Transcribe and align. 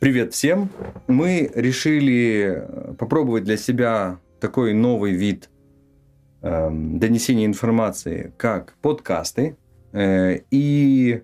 Привет 0.00 0.32
всем! 0.32 0.70
Мы 1.08 1.50
решили 1.56 2.54
э, 2.56 2.94
попробовать 2.94 3.42
для 3.42 3.56
себя 3.56 4.20
такой 4.38 4.72
новый 4.72 5.10
вид 5.10 5.50
э, 6.40 6.70
донесения 6.70 7.46
информации, 7.46 8.32
как 8.36 8.74
подкасты. 8.80 9.56
Э, 9.90 10.38
и 10.52 11.22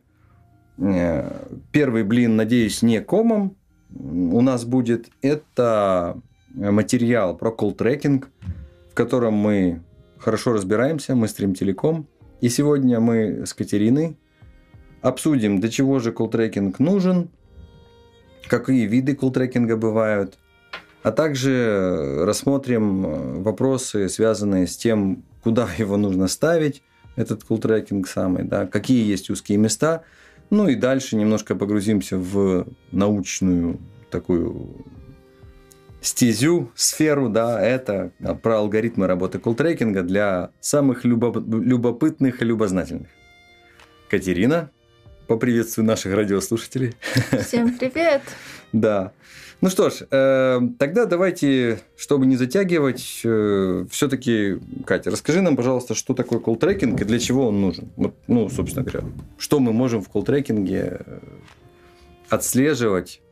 э, 0.78 1.46
первый 1.70 2.02
блин, 2.02 2.34
надеюсь, 2.34 2.82
не 2.82 3.00
комом 3.00 3.56
у 3.94 4.40
нас 4.40 4.64
будет. 4.64 5.06
Это 5.22 6.20
материал 6.52 7.36
про 7.36 7.52
колл-трекинг, 7.52 8.26
в 8.90 8.94
котором 8.94 9.34
мы 9.34 9.82
хорошо 10.18 10.52
разбираемся, 10.52 11.14
мы 11.14 11.28
стрим 11.28 11.54
телеком. 11.54 12.08
И 12.40 12.48
сегодня 12.48 12.98
мы 12.98 13.46
с 13.46 13.54
Катериной 13.54 14.16
обсудим, 15.00 15.60
для 15.60 15.68
чего 15.70 16.00
же 16.00 16.10
колл-трекинг 16.10 16.74
нужен– 16.80 17.30
какие 18.48 18.86
виды 18.86 19.14
колл-трекинга 19.14 19.76
бывают, 19.76 20.38
а 21.02 21.12
также 21.12 22.24
рассмотрим 22.24 23.06
э, 23.06 23.40
вопросы, 23.40 24.08
связанные 24.08 24.66
с 24.66 24.76
тем, 24.76 25.24
куда 25.42 25.68
его 25.78 25.96
нужно 25.96 26.28
ставить, 26.28 26.82
этот 27.16 27.44
колл-трекинг 27.44 28.06
самый, 28.08 28.44
да, 28.44 28.66
какие 28.66 29.06
есть 29.06 29.30
узкие 29.30 29.58
места, 29.58 30.02
ну 30.50 30.68
и 30.68 30.74
дальше 30.74 31.16
немножко 31.16 31.54
погрузимся 31.54 32.18
в 32.18 32.66
научную 32.90 33.78
такую 34.10 34.84
стезю, 36.00 36.70
сферу, 36.74 37.28
да, 37.28 37.60
это 37.60 38.10
про 38.42 38.58
алгоритмы 38.58 39.06
работы 39.06 39.38
колл-трекинга 39.38 40.02
для 40.02 40.50
самых 40.60 41.04
любопытных 41.04 42.42
и 42.42 42.44
любознательных. 42.44 43.08
Катерина, 44.10 44.70
поприветствую 45.26 45.86
наших 45.86 46.14
радиослушателей. 46.14 46.94
Всем 47.46 47.76
привет! 47.78 48.22
Да. 48.72 49.12
Ну 49.60 49.70
что 49.70 49.88
ж, 49.88 50.02
э, 50.10 50.60
тогда 50.80 51.06
давайте, 51.06 51.80
чтобы 51.96 52.26
не 52.26 52.36
затягивать, 52.36 53.20
э, 53.24 53.86
все-таки, 53.88 54.58
Катя, 54.84 55.10
расскажи 55.10 55.42
нам, 55.42 55.56
пожалуйста, 55.56 55.94
что 55.94 56.12
такое 56.12 56.40
колл-трекинг 56.40 57.00
и 57.00 57.04
для 57.04 57.18
чего 57.20 57.48
он 57.48 57.60
нужен. 57.60 57.88
Вот, 57.96 58.14
ну, 58.26 58.48
собственно 58.50 58.84
говоря, 58.84 59.06
что 59.38 59.60
мы 59.60 59.72
можем 59.72 60.02
в 60.02 60.10
колл-трекинге 60.10 61.02
э, 61.06 61.18
отслеживать, 62.28 63.22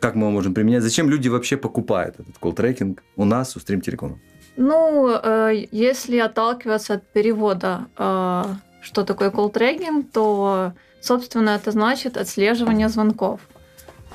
как 0.00 0.16
мы 0.16 0.22
его 0.22 0.32
можем 0.32 0.52
применять, 0.52 0.82
зачем 0.82 1.08
люди 1.08 1.28
вообще 1.28 1.56
покупают 1.56 2.16
этот 2.18 2.36
колл-трекинг 2.38 2.98
у 3.16 3.24
нас, 3.24 3.56
у 3.56 3.60
Стрим 3.60 3.80
Телекома? 3.80 4.18
Ну, 4.56 5.08
э, 5.10 5.66
если 5.70 6.18
отталкиваться 6.18 6.94
от 6.94 7.06
перевода, 7.12 7.86
э, 7.96 8.44
что 8.82 9.04
такое 9.04 9.30
колл-трекинг, 9.30 10.06
то 10.12 10.72
Собственно, 11.02 11.50
это 11.50 11.72
значит 11.72 12.16
отслеживание 12.16 12.88
звонков. 12.88 13.40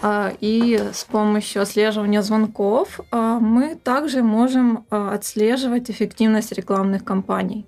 А, 0.02 0.32
и 0.40 0.80
с 0.94 1.04
помощью 1.04 1.62
отслеживания 1.62 2.22
звонков 2.22 3.02
а, 3.12 3.40
мы 3.40 3.76
также 3.76 4.24
можем 4.24 4.86
а, 4.90 5.14
отслеживать 5.14 5.92
эффективность 5.92 6.54
рекламных 6.54 7.04
кампаний. 7.04 7.66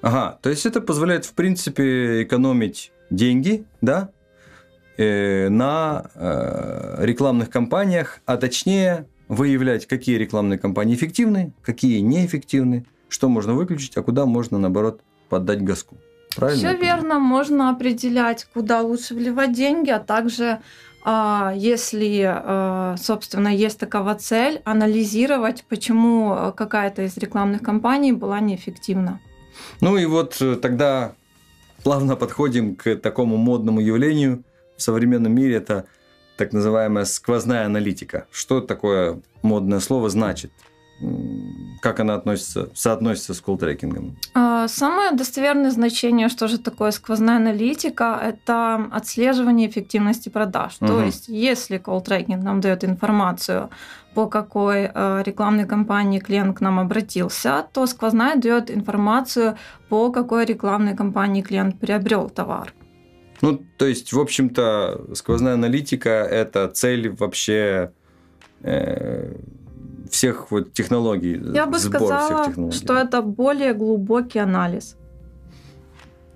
Ага, 0.00 0.38
то 0.40 0.48
есть 0.48 0.64
это 0.64 0.80
позволяет, 0.80 1.26
в 1.26 1.34
принципе, 1.34 2.22
экономить 2.22 2.92
деньги, 3.10 3.66
да, 3.82 4.08
э, 4.96 5.50
на 5.50 6.06
э, 6.14 7.04
рекламных 7.04 7.50
кампаниях, 7.50 8.20
а 8.24 8.38
точнее 8.38 9.06
выявлять, 9.28 9.84
какие 9.86 10.16
рекламные 10.16 10.58
кампании 10.58 10.94
эффективны, 10.94 11.52
какие 11.60 12.00
неэффективны, 12.00 12.86
что 13.10 13.28
можно 13.28 13.52
выключить, 13.52 13.94
а 13.98 14.02
куда 14.02 14.24
можно, 14.24 14.56
наоборот, 14.58 15.02
поддать 15.28 15.62
газку. 15.62 15.98
Правильно? 16.36 16.68
Все 16.68 16.76
верно, 16.76 17.18
можно 17.18 17.70
определять, 17.70 18.46
куда 18.52 18.82
лучше 18.82 19.14
вливать 19.14 19.52
деньги, 19.52 19.90
а 19.90 19.98
также 19.98 20.60
а, 21.02 21.52
если, 21.56 22.22
а, 22.26 22.96
собственно, 22.98 23.48
есть 23.48 23.78
такова 23.78 24.14
цель, 24.14 24.60
анализировать, 24.64 25.64
почему 25.68 26.52
какая-то 26.56 27.02
из 27.02 27.16
рекламных 27.16 27.62
кампаний 27.62 28.12
была 28.12 28.40
неэффективна. 28.40 29.20
Ну 29.80 29.96
и 29.96 30.04
вот 30.06 30.40
э, 30.40 30.56
тогда 30.56 31.14
плавно 31.82 32.16
подходим 32.16 32.76
к 32.76 32.96
такому 32.96 33.36
модному 33.36 33.80
явлению 33.80 34.44
в 34.76 34.82
современном 34.82 35.34
мире. 35.34 35.56
Это 35.56 35.86
так 36.36 36.52
называемая 36.52 37.04
сквозная 37.04 37.66
аналитика. 37.66 38.26
Что 38.30 38.60
такое 38.60 39.20
модное 39.42 39.80
слово 39.80 40.10
значит? 40.10 40.52
Как 41.80 42.00
она 42.00 42.14
относится, 42.14 42.70
соотносится 42.74 43.34
с 43.34 43.40
колл-трекингом? 43.40 44.16
А, 44.34 44.68
самое 44.68 45.12
достоверное 45.12 45.70
значение, 45.70 46.28
что 46.28 46.48
же 46.48 46.58
такое 46.58 46.90
сквозная 46.90 47.36
аналитика, 47.36 48.18
это 48.22 48.88
отслеживание 48.92 49.68
эффективности 49.68 50.28
продаж. 50.28 50.76
Угу. 50.80 50.86
То 50.88 51.04
есть, 51.04 51.28
если 51.28 51.78
колл-трекинг 51.78 52.42
нам 52.42 52.60
дает 52.60 52.84
информацию, 52.84 53.70
по 54.14 54.26
какой 54.26 54.90
э, 54.92 55.22
рекламной 55.24 55.66
кампании 55.66 56.18
клиент 56.18 56.58
к 56.58 56.60
нам 56.60 56.80
обратился, 56.80 57.64
то 57.72 57.86
сквозная 57.86 58.36
дает 58.36 58.70
информацию, 58.70 59.56
по 59.88 60.10
какой 60.10 60.44
рекламной 60.44 60.96
кампании 60.96 61.42
клиент 61.42 61.78
приобрел 61.78 62.28
товар. 62.28 62.74
Ну, 63.40 63.64
то 63.78 63.86
есть, 63.86 64.12
в 64.12 64.20
общем-то, 64.20 65.14
сквозная 65.14 65.54
аналитика– 65.54 66.10
это 66.30 66.68
цель 66.68 67.10
вообще 67.10 67.92
э, 68.62 69.34
всех 70.10 70.50
вот 70.50 70.72
технологий. 70.72 71.40
Я 71.54 71.66
бы 71.66 71.78
сказала, 71.78 72.52
что 72.72 72.94
это 72.94 73.22
более 73.22 73.74
глубокий 73.74 74.38
анализ. 74.38 74.96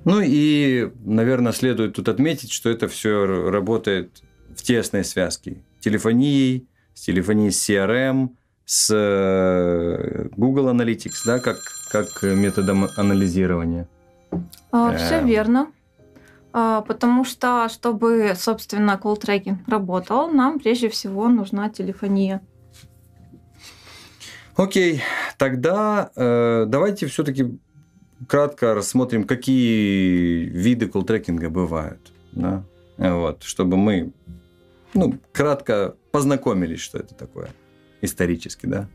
Ну 0.05 0.21
и, 0.23 0.91
наверное, 1.05 1.53
следует 1.53 1.95
тут 1.95 2.09
отметить, 2.09 2.53
что 2.53 2.69
это 2.69 2.89
все 2.89 3.51
работает 3.51 4.23
в 4.55 4.63
тесной 4.63 5.05
связке. 5.05 5.63
Телефонией, 5.81 6.69
с 6.95 7.03
телефонией 7.03 7.51
с 7.51 7.69
CRM, 7.69 8.31
с 8.67 8.91
э, 8.95 10.29
Google 10.37 10.69
Analytics, 10.69 11.23
да, 11.25 11.39
как, 11.39 11.59
как 11.91 12.23
методом 12.23 12.87
анализирования. 12.97 13.89
А, 14.73 14.97
все 14.97 15.17
эм. 15.17 15.27
верно. 15.27 15.67
А, 16.53 16.83
потому 16.83 17.25
что, 17.25 17.69
чтобы, 17.69 18.35
собственно, 18.37 18.99
колл-трекинг 19.03 19.59
работал, 19.67 20.29
нам 20.29 20.61
прежде 20.61 20.89
всего 20.89 21.29
нужна 21.29 21.69
телефония. 21.69 22.43
Окей, 24.57 25.03
тогда 25.37 26.11
э, 26.15 26.67
давайте 26.69 27.07
все-таки 27.07 27.59
кратко 28.29 28.75
рассмотрим, 28.75 29.25
какие 29.25 30.45
виды 30.45 30.87
колл-трекинга 30.87 31.49
бывают. 31.51 32.13
Да? 32.33 32.65
Вот, 32.97 33.43
чтобы 33.43 33.77
мы 33.77 34.13
ну, 34.95 35.19
кратко 35.33 35.97
познакомились, 36.13 36.81
что 36.81 36.99
это 36.99 37.15
такое 37.15 37.51
исторически. 38.01 38.67
Да? 38.67 38.89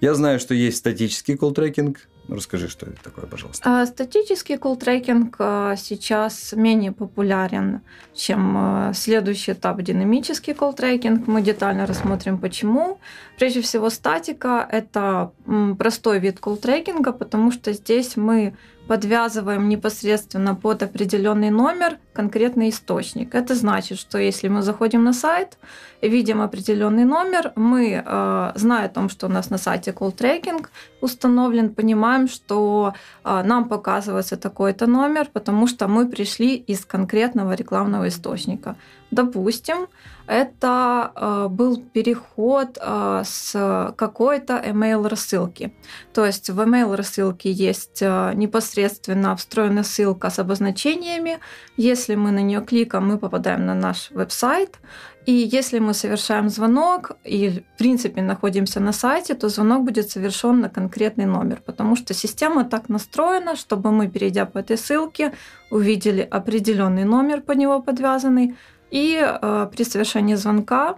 Я 0.00 0.14
знаю, 0.14 0.40
что 0.40 0.54
есть 0.54 0.78
статический 0.78 1.36
колл-трекинг, 1.36 1.98
ну, 1.98 1.98
расскажи, 2.36 2.68
что 2.68 2.86
это 2.86 3.02
такое, 3.02 3.26
пожалуйста. 3.26 3.62
А, 3.64 3.86
статический 3.86 4.56
колл-трекинг 4.56 5.36
а, 5.38 5.76
сейчас 5.76 6.52
менее 6.52 6.92
популярен, 6.92 7.80
чем 8.14 8.56
а, 8.56 8.92
следующий 8.94 9.52
этап 9.52 9.80
динамический 9.82 10.52
колл-трекинг. 10.52 11.24
Мы 11.26 11.42
детально 11.42 11.86
рассмотрим, 11.86 12.38
почему. 12.38 12.98
Прежде 13.38 13.62
всего, 13.62 13.90
статика– 13.90 14.66
это 14.70 15.32
простой 15.78 16.18
вид 16.18 16.38
колл-трекинга, 16.40 17.12
потому 17.12 17.50
что 17.50 17.72
здесь 17.72 18.16
мы 18.16 18.56
подвязываем 18.88 19.68
непосредственно 19.68 20.54
под 20.54 20.82
определенный 20.82 21.50
номер 21.50 21.98
конкретный 22.14 22.70
источник. 22.70 23.34
Это 23.34 23.54
значит, 23.54 23.98
что 23.98 24.18
если 24.18 24.48
мы 24.48 24.62
заходим 24.62 25.04
на 25.04 25.12
сайт, 25.12 25.58
видим 26.02 26.40
определенный 26.40 27.04
номер, 27.04 27.52
мы, 27.54 28.02
э, 28.04 28.52
зная 28.54 28.86
о 28.86 28.88
том, 28.88 29.08
что 29.10 29.26
у 29.26 29.30
нас 29.30 29.50
на 29.50 29.58
сайте 29.58 29.90
call 29.90 30.16
tracking 30.16 30.66
установлен, 31.02 31.74
понимаем, 31.74 32.28
что 32.28 32.92
э, 33.24 33.42
нам 33.44 33.68
показывается 33.68 34.36
такой-то 34.36 34.86
номер, 34.86 35.28
потому 35.32 35.66
что 35.68 35.86
мы 35.86 36.08
пришли 36.08 36.56
из 36.56 36.84
конкретного 36.84 37.54
рекламного 37.54 38.08
источника. 38.08 38.74
Допустим, 39.10 39.88
это 40.26 41.12
э, 41.14 41.48
был 41.48 41.82
переход 41.94 42.78
э, 42.78 43.22
с 43.24 43.94
какой-то 43.96 44.54
email 44.54 45.08
рассылки. 45.08 45.72
То 46.12 46.26
есть 46.26 46.50
в 46.50 46.60
email 46.60 46.94
рассылке 46.94 47.50
есть 47.50 48.02
э, 48.02 48.32
непосредственно 48.34 49.34
встроенная 49.34 49.84
ссылка 49.84 50.28
с 50.28 50.38
обозначениями. 50.38 51.38
Если 51.78 52.14
мы 52.16 52.30
на 52.30 52.40
нее 52.40 52.60
кликаем, 52.60 53.08
мы 53.08 53.18
попадаем 53.18 53.64
на 53.64 53.74
наш 53.74 54.10
веб-сайт. 54.10 54.78
И 55.24 55.32
если 55.32 55.78
мы 55.78 55.94
совершаем 55.94 56.48
звонок 56.48 57.12
и, 57.24 57.62
в 57.74 57.78
принципе, 57.78 58.22
находимся 58.22 58.80
на 58.80 58.92
сайте, 58.92 59.34
то 59.34 59.48
звонок 59.48 59.84
будет 59.84 60.10
совершен 60.10 60.60
на 60.60 60.68
конкретный 60.70 61.26
номер, 61.26 61.60
потому 61.64 61.96
что 61.96 62.14
система 62.14 62.64
так 62.64 62.88
настроена, 62.88 63.54
чтобы 63.54 63.92
мы, 63.92 64.08
перейдя 64.08 64.46
по 64.46 64.58
этой 64.58 64.78
ссылке, 64.78 65.32
увидели 65.70 66.22
определенный 66.22 67.04
номер 67.04 67.42
под 67.42 67.58
него 67.58 67.82
подвязанный, 67.82 68.56
и 68.90 69.20
э, 69.20 69.68
при 69.74 69.84
совершении 69.84 70.34
звонка 70.34 70.96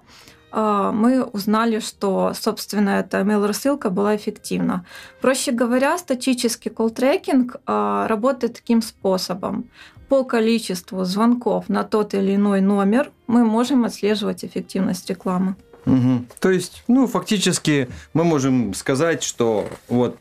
э, 0.52 0.90
мы 0.94 1.24
узнали, 1.24 1.80
что, 1.80 2.32
собственно, 2.34 2.90
эта 2.90 3.20
email-рассылка 3.20 3.90
была 3.90 4.16
эффективна. 4.16 4.84
Проще 5.20 5.52
говоря, 5.52 5.98
статический 5.98 6.70
колл-трекинг 6.70 7.56
э, 7.66 8.06
работает 8.08 8.54
таким 8.54 8.82
способом. 8.82 9.64
по 10.10 10.24
количеству 10.24 11.04
звонков 11.04 11.68
на 11.68 11.84
тот 11.84 12.14
или 12.14 12.34
иной 12.34 12.60
номер 12.60 13.12
мы 13.28 13.44
можем 13.44 13.84
отслеживать 13.84 14.44
эффективность 14.44 15.08
рекламы. 15.08 15.54
Угу. 15.86 16.24
То 16.40 16.50
есть, 16.50 16.82
ну, 16.88 17.06
фактически 17.06 17.88
мы 18.12 18.24
можем 18.24 18.74
сказать, 18.74 19.22
что 19.22 19.68
вот 19.88 20.18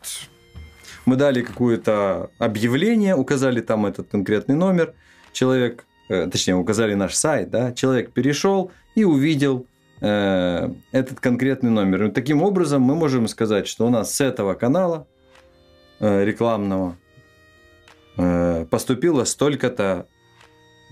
мы 1.06 1.16
дали 1.16 1.42
какое-то 1.42 2.30
объявление, 2.38 3.16
указали 3.16 3.60
там 3.60 3.84
этот 3.84 4.08
конкретный 4.10 4.54
номер, 4.54 4.94
человек, 5.32 5.84
точнее, 6.10 6.56
указали 6.56 6.94
наш 6.94 7.14
сайт, 7.14 7.50
да, 7.50 7.72
человек 7.72 8.12
перешел 8.12 8.72
и 8.96 9.04
увидел 9.04 9.66
э, 10.00 10.70
этот 10.90 11.20
конкретный 11.20 11.70
номер. 11.70 12.04
И 12.06 12.10
таким 12.10 12.42
образом 12.42 12.82
мы 12.82 12.96
можем 12.96 13.28
сказать, 13.28 13.68
что 13.68 13.86
у 13.86 13.90
нас 13.90 14.12
с 14.14 14.20
этого 14.20 14.54
канала 14.54 15.06
э, 16.00 16.24
рекламного 16.24 16.96
э, 18.16 18.66
поступило 18.68 19.24
столько-то 19.24 20.06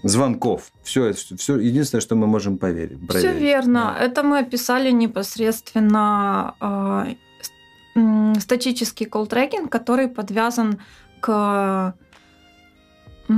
звонков. 0.05 0.71
Все, 0.85 1.13
все 1.13 1.59
единственное, 1.59 2.01
что 2.01 2.15
мы 2.15 2.29
можем 2.29 2.57
поверить. 2.57 2.99
Все 3.11 3.33
верно. 3.33 3.97
Да. 3.99 4.05
Это 4.05 4.23
мы 4.23 4.39
описали 4.39 4.93
непосредственно 4.93 6.55
э, 7.97 8.39
статический 8.39 9.07
колл-трекинг, 9.07 9.69
который 9.69 10.07
подвязан 10.07 10.79
к, 11.21 11.95
к 13.27 13.33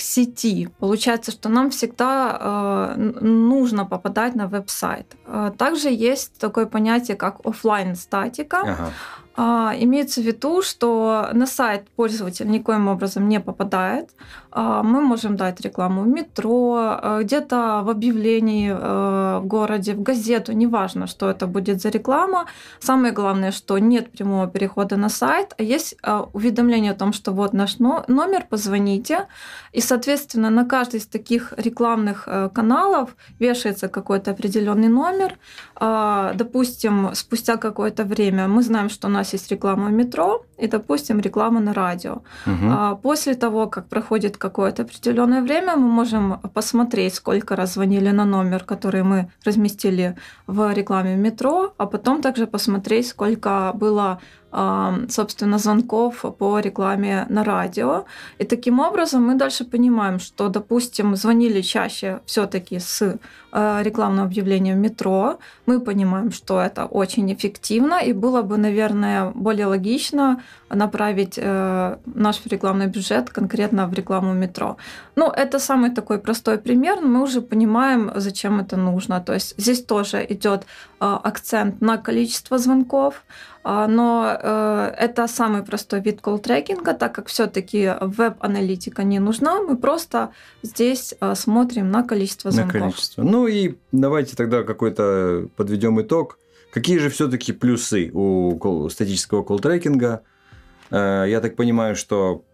сети. 0.00 0.68
Получается, 0.78 1.30
что 1.30 1.48
нам 1.48 1.70
всегда 1.70 2.38
э, 2.40 2.94
нужно 3.20 3.84
попадать 3.84 4.34
на 4.34 4.46
веб-сайт. 4.46 5.16
Э, 5.26 5.52
также 5.56 5.88
есть 5.90 6.38
такое 6.38 6.66
понятие, 6.66 7.16
как 7.16 7.46
офлайн 7.46 7.96
статика. 7.96 8.60
Ага. 8.60 8.92
А, 9.36 9.74
имеется 9.78 10.20
в 10.20 10.24
виду, 10.24 10.60
что 10.60 11.28
на 11.32 11.46
сайт 11.46 11.88
пользователь 11.96 12.50
никоим 12.50 12.88
образом 12.88 13.28
не 13.28 13.40
попадает. 13.40 14.10
А, 14.50 14.82
мы 14.82 15.00
можем 15.00 15.36
дать 15.36 15.60
рекламу 15.60 16.02
в 16.02 16.08
метро, 16.08 16.76
а, 16.78 17.22
где-то 17.22 17.80
в 17.84 17.90
объявлении 17.90 18.70
в 18.70 19.42
городе, 19.44 19.94
в 19.94 20.02
газету, 20.02 20.52
неважно, 20.52 21.06
что 21.06 21.30
это 21.30 21.46
будет 21.46 21.80
за 21.80 21.90
реклама. 21.90 22.46
Самое 22.80 23.12
главное, 23.12 23.52
что 23.52 23.78
нет 23.78 24.10
прямого 24.10 24.48
перехода 24.48 24.96
на 24.96 25.08
сайт, 25.08 25.54
а 25.58 25.62
есть 25.62 25.96
уведомление 26.32 26.92
о 26.92 26.94
том, 26.94 27.12
что 27.12 27.32
вот 27.32 27.52
наш 27.52 27.78
номер, 27.78 28.46
позвоните. 28.48 29.26
И, 29.72 29.80
соответственно, 29.80 30.50
на 30.50 30.64
каждый 30.64 30.96
из 30.96 31.06
таких 31.06 31.54
рекламных 31.56 32.28
каналов 32.52 33.16
вешается 33.38 33.88
какой-то 33.88 34.32
определенный 34.32 34.88
номер. 34.88 35.38
Допустим, 35.80 37.10
спустя 37.14 37.56
какое-то 37.56 38.04
время 38.04 38.48
мы 38.48 38.62
знаем, 38.62 38.90
что 38.90 39.08
у 39.08 39.10
нас 39.20 39.32
есть 39.32 39.50
реклама 39.50 39.86
в 39.86 39.92
метро 39.92 40.44
и, 40.58 40.66
допустим, 40.66 41.20
реклама 41.20 41.60
на 41.60 41.72
радио. 41.72 42.22
Угу. 42.46 42.96
После 43.02 43.34
того, 43.34 43.66
как 43.66 43.88
проходит 43.88 44.36
какое-то 44.36 44.82
определенное 44.82 45.42
время, 45.42 45.76
мы 45.76 45.88
можем 45.88 46.38
посмотреть, 46.54 47.14
сколько 47.14 47.56
раз 47.56 47.74
звонили 47.74 48.10
на 48.12 48.24
номер, 48.24 48.64
который 48.64 49.02
мы 49.02 49.30
разместили 49.44 50.14
в 50.46 50.72
рекламе 50.74 51.16
в 51.16 51.18
метро, 51.18 51.72
а 51.78 51.86
потом 51.86 52.20
также 52.22 52.46
посмотреть, 52.46 53.06
сколько 53.08 53.72
было 53.74 54.18
собственно, 54.52 55.58
звонков 55.58 56.24
по 56.38 56.58
рекламе 56.58 57.26
на 57.28 57.44
радио. 57.44 58.04
И 58.38 58.44
таким 58.44 58.80
образом 58.80 59.26
мы 59.26 59.34
дальше 59.36 59.64
понимаем, 59.64 60.18
что, 60.18 60.48
допустим, 60.48 61.16
звонили 61.16 61.60
чаще 61.60 62.20
все-таки 62.26 62.78
с 62.80 63.18
э, 63.52 63.82
рекламного 63.82 64.26
объявления 64.26 64.74
в 64.74 64.78
метро. 64.78 65.38
Мы 65.66 65.80
понимаем, 65.80 66.32
что 66.32 66.60
это 66.60 66.86
очень 66.86 67.32
эффективно, 67.32 68.00
и 68.00 68.12
было 68.12 68.42
бы, 68.42 68.56
наверное, 68.56 69.30
более 69.34 69.66
логично 69.66 70.42
направить 70.68 71.38
э, 71.42 71.96
наш 72.14 72.46
рекламный 72.46 72.86
бюджет 72.86 73.30
конкретно 73.30 73.86
в 73.86 73.94
рекламу 73.94 74.32
метро. 74.32 74.76
Ну, 75.16 75.30
это 75.30 75.58
самый 75.58 75.90
такой 75.90 76.18
простой 76.18 76.58
пример, 76.58 77.00
но 77.00 77.08
мы 77.08 77.22
уже 77.22 77.40
понимаем, 77.40 78.10
зачем 78.16 78.60
это 78.60 78.76
нужно. 78.76 79.20
То 79.20 79.34
есть 79.34 79.54
здесь 79.58 79.84
тоже 79.84 80.26
идет 80.28 80.62
э, 80.62 80.64
акцент 81.00 81.80
на 81.80 81.98
количество 81.98 82.58
звонков, 82.58 83.22
а, 83.62 83.86
но 83.86 84.39
э, 84.42 84.94
это 84.96 85.28
самый 85.28 85.62
простой 85.62 86.00
вид 86.00 86.20
колл-трекинга, 86.20 86.94
так 86.94 87.14
как 87.14 87.28
все-таки 87.28 87.92
веб-аналитика 88.00 89.02
не 89.04 89.18
нужна, 89.18 89.60
мы 89.60 89.76
просто 89.76 90.30
здесь 90.62 91.14
э, 91.20 91.34
смотрим 91.34 91.90
на 91.90 92.02
количество 92.02 92.50
звонков. 92.50 92.74
На 92.74 92.80
количество. 92.80 93.22
Ну 93.22 93.46
и 93.46 93.74
давайте 93.92 94.36
тогда 94.36 94.62
какой-то 94.62 95.48
подведем 95.56 96.00
итог. 96.00 96.38
Какие 96.72 96.98
же 96.98 97.10
все-таки 97.10 97.52
плюсы 97.52 98.10
у 98.12 98.88
статического 98.90 99.42
колл-трекинга? 99.42 100.20
Э, 100.90 101.24
я 101.28 101.40
так 101.40 101.56
понимаю, 101.56 101.96
что 101.96 102.44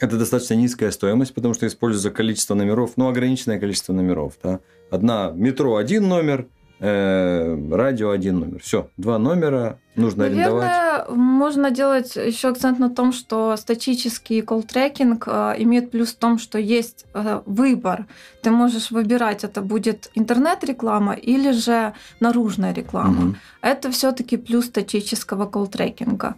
это 0.00 0.16
достаточно 0.16 0.54
низкая 0.54 0.90
стоимость, 0.90 1.34
потому 1.34 1.54
что 1.54 1.66
используется 1.66 2.10
количество 2.10 2.54
номеров, 2.54 2.92
ну, 2.96 3.08
ограниченное 3.08 3.58
количество 3.58 3.92
номеров. 3.92 4.34
Да? 4.42 4.60
Одна 4.90 5.32
метро 5.34 5.76
один 5.76 6.08
номер– 6.08 6.46
Э, 6.80 7.58
радио 7.72 8.10
один 8.10 8.38
номер. 8.38 8.60
Все, 8.60 8.88
два 8.96 9.18
номера 9.18 9.80
нужно 9.96 10.24
Наверное, 10.24 11.00
арендовать. 11.00 11.16
можно 11.16 11.70
делать 11.70 12.16
еще 12.16 12.48
акцент 12.48 12.78
на 12.78 12.90
том, 12.90 13.12
что 13.12 13.56
статический 13.56 14.40
колл-трекинг 14.40 15.24
э, 15.26 15.54
имеет 15.58 15.90
плюс 15.90 16.12
в 16.12 16.16
том, 16.16 16.38
что 16.38 16.58
есть 16.58 17.06
э, 17.14 17.40
выбор. 17.46 18.06
Ты 18.42 18.50
можешь 18.50 18.90
выбирать, 18.90 19.44
это 19.44 19.60
будет 19.60 20.10
интернет-реклама 20.14 21.14
или 21.14 21.52
же 21.52 21.92
наружная 22.20 22.72
реклама. 22.72 23.24
Угу. 23.24 23.36
Это 23.62 23.90
все-таки 23.90 24.36
плюс 24.36 24.66
статического 24.66 25.46
колл-трекинга. 25.46 26.34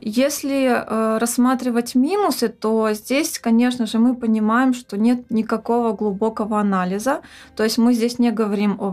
Если 0.00 1.18
рассматривать 1.18 1.94
минусы, 1.94 2.48
то 2.48 2.92
здесь, 2.92 3.38
конечно 3.38 3.86
же, 3.86 3.98
мы 3.98 4.16
понимаем, 4.16 4.74
что 4.74 4.96
нет 4.96 5.30
никакого 5.30 5.92
глубокого 5.92 6.58
анализа. 6.58 7.20
То 7.54 7.62
есть 7.62 7.78
мы 7.78 7.94
здесь 7.94 8.18
не 8.18 8.32
говорим 8.32 8.76
о 8.80 8.90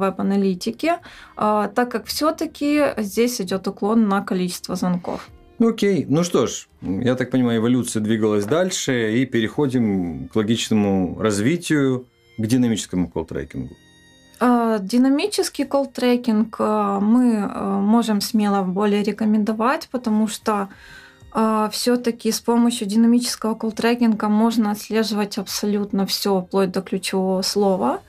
а, 1.35 1.67
так 1.69 1.91
как 1.91 2.05
все-таки 2.05 2.93
здесь 2.97 3.41
идет 3.41 3.62
уклон 3.67 4.07
на 4.07 4.21
количество 4.21 4.75
звонков. 4.75 5.29
Окей, 5.59 6.05
ну 6.09 6.23
что 6.23 6.47
ж, 6.47 6.67
я 6.81 7.15
так 7.15 7.29
понимаю, 7.31 7.59
эволюция 7.59 8.01
двигалась 8.01 8.45
дальше, 8.45 9.17
и 9.17 9.25
переходим 9.25 10.27
к 10.29 10.35
логичному 10.35 11.17
развитию, 11.19 12.05
к 12.37 12.45
динамическому 12.45 13.07
колл-трекингу. 13.07 13.75
А, 14.39 14.79
динамический 14.79 15.65
колл-трекинг 15.65 16.55
а, 16.59 16.99
мы 16.99 17.47
можем 17.81 18.19
смело 18.19 18.63
более 18.63 19.03
рекомендовать, 19.03 19.87
потому 19.91 20.27
что 20.27 20.69
все-таки 21.71 22.31
с 22.31 22.39
помощью 22.39 22.87
динамического 22.87 23.55
колл-трекинга 23.55 24.27
можно 24.27 24.69
отслеживать 24.69 25.39
абсолютно 25.39 26.05
все, 26.05 26.41
вплоть 26.41 26.71
до 26.71 26.81
ключевого 26.83 27.41
слова. 27.41 28.01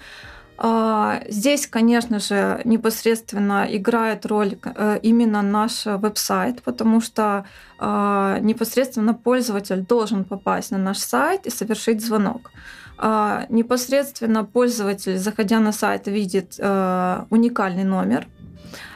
А, 0.57 1.23
здесь, 1.29 1.67
конечно 1.67 2.19
же, 2.21 2.61
непосредственно 2.65 3.67
играет 3.69 4.25
роль 4.27 4.57
э, 4.65 4.99
именно 5.03 5.43
наш 5.43 5.85
веб-сайт, 5.85 6.63
потому 6.63 7.01
что 7.01 7.45
а, 7.79 8.39
непосредственно 8.41 9.15
пользователь 9.15 9.83
должен 9.83 10.25
попасть 10.25 10.71
на 10.71 10.79
наш 10.79 10.99
сайт 10.99 11.47
и 11.47 11.51
совершить 11.51 12.05
звонок. 12.05 12.53
А, 12.97 13.47
непосредственно 13.49 14.45
пользователь, 14.45 15.19
заходя 15.19 15.59
на 15.59 15.73
сайт, 15.73 16.07
видит 16.07 16.55
э, 16.59 17.25
уникальный 17.31 17.85
номер, 17.85 18.29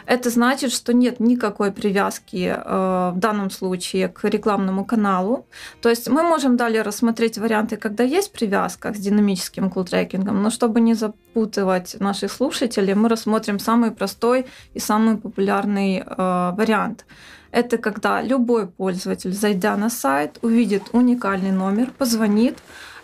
это 0.07 0.31
значит, 0.31 0.73
что 0.73 0.93
нет 0.93 1.21
никакой 1.21 1.73
привязки 1.73 2.55
э, 2.57 3.13
в 3.15 3.19
данном 3.19 3.51
случае 3.51 4.09
к 4.09 4.25
рекламному 4.25 4.85
каналу. 4.85 5.47
То 5.81 5.89
есть 5.89 6.09
мы 6.09 6.23
можем 6.23 6.57
далее 6.57 6.83
рассмотреть 6.83 7.39
варианты, 7.39 7.77
когда 7.77 8.05
есть 8.05 8.33
привязка 8.33 8.93
с 8.93 8.99
динамическим 8.99 9.71
колл-трекингом, 9.71 10.43
но 10.43 10.51
чтобы 10.51 10.81
не 10.81 10.95
запутывать 10.95 11.97
наших 12.01 12.33
слушателей, 12.33 12.95
мы 12.95 13.09
рассмотрим 13.09 13.59
самый 13.59 13.91
простой 13.91 14.47
и 14.75 14.79
самый 14.79 15.17
популярный 15.17 15.99
э, 15.99 16.53
вариант. 16.57 17.05
Это 17.51 17.79
когда 17.79 18.21
любой 18.23 18.67
пользователь, 18.67 19.33
зайдя 19.33 19.77
на 19.77 19.91
сайт, 19.91 20.39
увидит 20.43 20.83
уникальный 20.93 21.53
номер, 21.53 21.91
позвонит, 21.97 22.59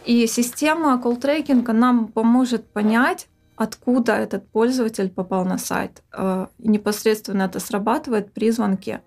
и 0.05 0.27
система 0.27 1.01
колл-трекинга 1.03 1.73
нам 1.73 2.09
поможет 2.09 2.67
понять, 2.73 3.27
откуда 3.57 4.13
этот 4.17 4.49
пользователь 4.51 5.11
попал 5.11 5.45
на 5.45 5.59
сайт. 5.59 6.03
Э, 6.13 6.47
непосредственно 6.59 7.45
это 7.45 7.61
срабатывает 7.61 8.33
при 8.33 8.51
звонке. 8.51 9.03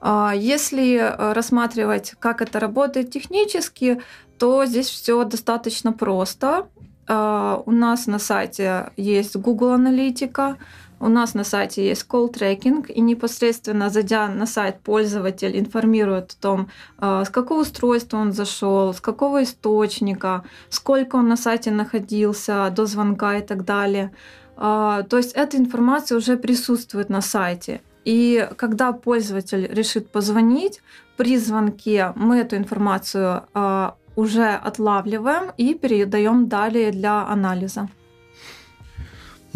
А 0.00 0.32
если 0.34 0.96
э, 0.96 1.32
рассматривать, 1.32 2.14
как 2.18 2.42
это 2.42 2.60
работает 2.60 3.10
технически, 3.10 4.00
то 4.38 4.66
здесь 4.66 4.88
все 4.88 5.24
достаточно 5.24 5.92
просто. 5.92 6.68
Э, 7.08 7.58
у 7.64 7.70
нас 7.70 8.06
на 8.06 8.18
сайте 8.18 8.90
есть 8.96 9.36
Google 9.36 9.72
Аналитика, 9.72 10.58
у 11.00 11.08
нас 11.08 11.34
на 11.34 11.44
сайте 11.44 11.86
есть 11.86 12.06
call 12.08 12.32
tracking, 12.32 12.90
и 12.90 13.00
непосредственно 13.00 13.90
зайдя 13.90 14.28
на 14.28 14.46
сайт, 14.46 14.80
пользователь 14.80 15.58
информирует 15.58 16.32
о 16.32 16.42
том, 16.42 16.68
э, 16.98 17.24
с 17.26 17.28
какого 17.28 17.60
устройства 17.60 18.18
он 18.18 18.32
зашел, 18.32 18.94
с 18.94 19.00
какого 19.00 19.42
источника, 19.42 20.42
сколько 20.70 21.16
он 21.16 21.28
на 21.28 21.36
сайте 21.36 21.70
находился 21.70 22.72
до 22.74 22.86
звонка 22.86 23.36
и 23.36 23.42
так 23.42 23.64
далее. 23.64 24.10
Э, 24.56 25.04
то 25.08 25.16
есть 25.16 25.32
эта 25.32 25.58
информация 25.58 26.18
уже 26.18 26.36
присутствует 26.36 27.10
на 27.10 27.20
сайте. 27.20 27.80
И 28.04 28.48
когда 28.56 28.92
пользователь 28.92 29.66
решит 29.70 30.10
позвонить, 30.10 30.80
при 31.16 31.36
звонке 31.38 32.12
мы 32.14 32.38
эту 32.38 32.56
информацию 32.56 33.42
э, 33.54 33.90
уже 34.16 34.48
отлавливаем 34.48 35.52
и 35.58 35.74
передаем 35.74 36.48
далее 36.48 36.90
для 36.90 37.26
анализа. 37.26 37.88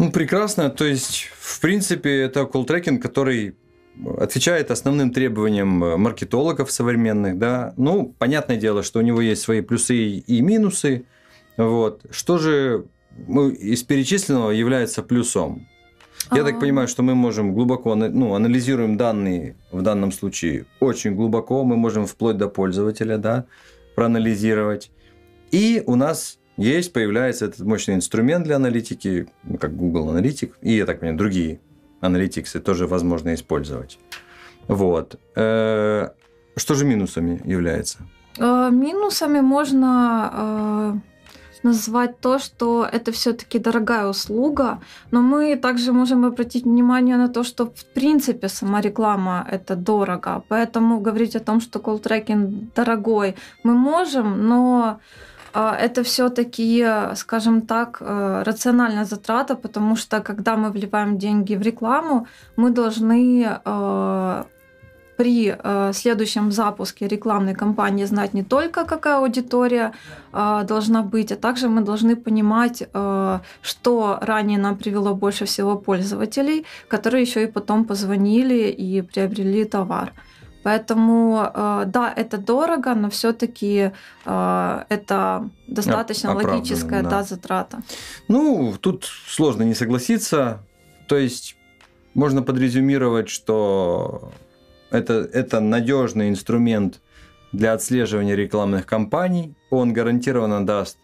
Ну, 0.01 0.11
прекрасно. 0.11 0.71
То 0.71 0.85
есть, 0.85 1.29
в 1.39 1.59
принципе, 1.59 2.21
это 2.21 2.41
колл-трекинг, 2.45 2.99
который 2.99 3.55
отвечает 4.17 4.71
основным 4.71 5.11
требованиям 5.11 5.67
маркетологов 6.01 6.71
современных, 6.71 7.37
да. 7.37 7.75
Ну, 7.77 8.15
понятное 8.17 8.57
дело, 8.57 8.81
что 8.81 8.97
у 8.97 9.03
него 9.03 9.21
есть 9.21 9.43
свои 9.43 9.61
плюсы 9.61 9.95
и 9.95 10.41
минусы. 10.41 11.05
Вот. 11.55 12.01
Что 12.09 12.39
же 12.39 12.85
ну, 13.27 13.49
из 13.49 13.83
перечисленного 13.83 14.49
является 14.49 15.03
плюсом? 15.03 15.67
Я 16.31 16.43
так 16.43 16.59
понимаю, 16.59 16.87
что 16.87 17.03
мы 17.03 17.13
можем 17.13 17.53
глубоко, 17.53 17.93
ну, 17.93 18.33
анализируем 18.33 18.97
данные 18.97 19.55
в 19.71 19.83
данном 19.83 20.11
случае 20.11 20.65
очень 20.79 21.13
глубоко, 21.13 21.63
мы 21.63 21.75
можем 21.75 22.07
вплоть 22.07 22.37
до 22.37 22.47
пользователя, 22.47 23.19
да, 23.19 23.45
проанализировать. 23.93 24.89
И 25.51 25.83
у 25.85 25.95
нас 25.95 26.39
есть, 26.61 26.93
появляется 26.93 27.45
этот 27.45 27.59
мощный 27.61 27.95
инструмент 27.95 28.45
для 28.45 28.55
аналитики, 28.55 29.27
ну, 29.43 29.57
как 29.57 29.75
Google 29.75 30.09
Аналитик, 30.09 30.57
и, 30.61 30.73
я 30.73 30.85
так 30.85 30.99
понимаю, 30.99 31.17
другие 31.17 31.59
аналитиксы 32.01 32.59
тоже 32.59 32.87
возможно 32.87 33.33
использовать. 33.33 33.99
Вот. 34.67 35.19
Э, 35.35 36.09
что 36.55 36.75
же 36.75 36.85
минусами 36.85 37.41
является? 37.45 37.99
Э, 38.37 38.69
минусами 38.71 39.41
можно 39.41 40.31
э, 40.33 40.93
назвать 41.63 42.19
то, 42.19 42.39
что 42.39 42.87
это 42.91 43.11
все-таки 43.11 43.59
дорогая 43.59 44.07
услуга, 44.07 44.79
но 45.11 45.21
мы 45.21 45.55
также 45.55 45.91
можем 45.93 46.25
обратить 46.25 46.65
внимание 46.65 47.17
на 47.17 47.27
то, 47.27 47.43
что 47.43 47.65
в 47.65 47.85
принципе 47.93 48.49
сама 48.49 48.81
реклама 48.81 49.47
это 49.51 49.75
дорого, 49.75 50.43
поэтому 50.47 50.99
говорить 50.99 51.35
о 51.35 51.39
том, 51.39 51.61
что 51.61 51.79
колл-трекинг 51.79 52.71
дорогой, 52.75 53.35
мы 53.63 53.73
можем, 53.73 54.47
но 54.47 54.99
это 55.53 56.03
все-таки, 56.03 56.85
скажем 57.15 57.61
так, 57.61 57.97
э, 58.01 58.43
рациональная 58.45 59.05
затрата, 59.05 59.55
потому 59.55 59.95
что 59.95 60.21
когда 60.21 60.55
мы 60.55 60.71
вливаем 60.71 61.17
деньги 61.17 61.55
в 61.55 61.61
рекламу, 61.61 62.27
мы 62.55 62.69
должны 62.69 63.45
э, 63.65 64.43
при 65.21 65.55
э, 65.55 65.93
следующем 65.93 66.51
запуске 66.51 67.07
рекламной 67.07 67.53
кампании 67.53 68.05
знать 68.05 68.33
не 68.33 68.43
только, 68.43 68.85
какая 68.85 69.17
аудитория 69.17 69.91
э, 70.33 70.63
должна 70.67 71.03
быть, 71.03 71.31
а 71.31 71.35
также 71.35 71.67
мы 71.67 71.81
должны 71.81 72.15
понимать, 72.15 72.83
э, 72.93 73.39
что 73.61 74.17
ранее 74.21 74.57
нам 74.57 74.75
привело 74.77 75.13
больше 75.13 75.45
всего 75.45 75.75
пользователей, 75.75 76.65
которые 76.87 77.21
еще 77.21 77.43
и 77.43 77.51
потом 77.51 77.85
позвонили 77.85 78.69
и 78.69 79.01
приобрели 79.01 79.65
товар. 79.65 80.13
Поэтому, 80.63 81.51
э, 81.53 81.83
да, 81.87 82.13
это 82.15 82.37
дорого, 82.37 82.93
но 82.93 83.09
все-таки 83.09 83.91
э, 84.25 84.83
это 84.89 85.49
достаточно 85.67 86.35
логическая 86.35 87.01
да. 87.03 87.09
Да, 87.09 87.23
затрата. 87.23 87.81
Ну, 88.27 88.75
тут 88.79 89.09
сложно 89.27 89.63
не 89.63 89.73
согласиться. 89.73 90.59
То 91.07 91.17
есть 91.17 91.55
можно 92.13 92.43
подрезюмировать, 92.43 93.29
что 93.29 94.31
это, 94.91 95.29
это 95.33 95.59
надежный 95.59 96.29
инструмент 96.29 97.01
для 97.51 97.73
отслеживания 97.73 98.35
рекламных 98.35 98.85
кампаний. 98.85 99.55
Он 99.69 99.93
гарантированно 99.93 100.65
даст 100.65 100.97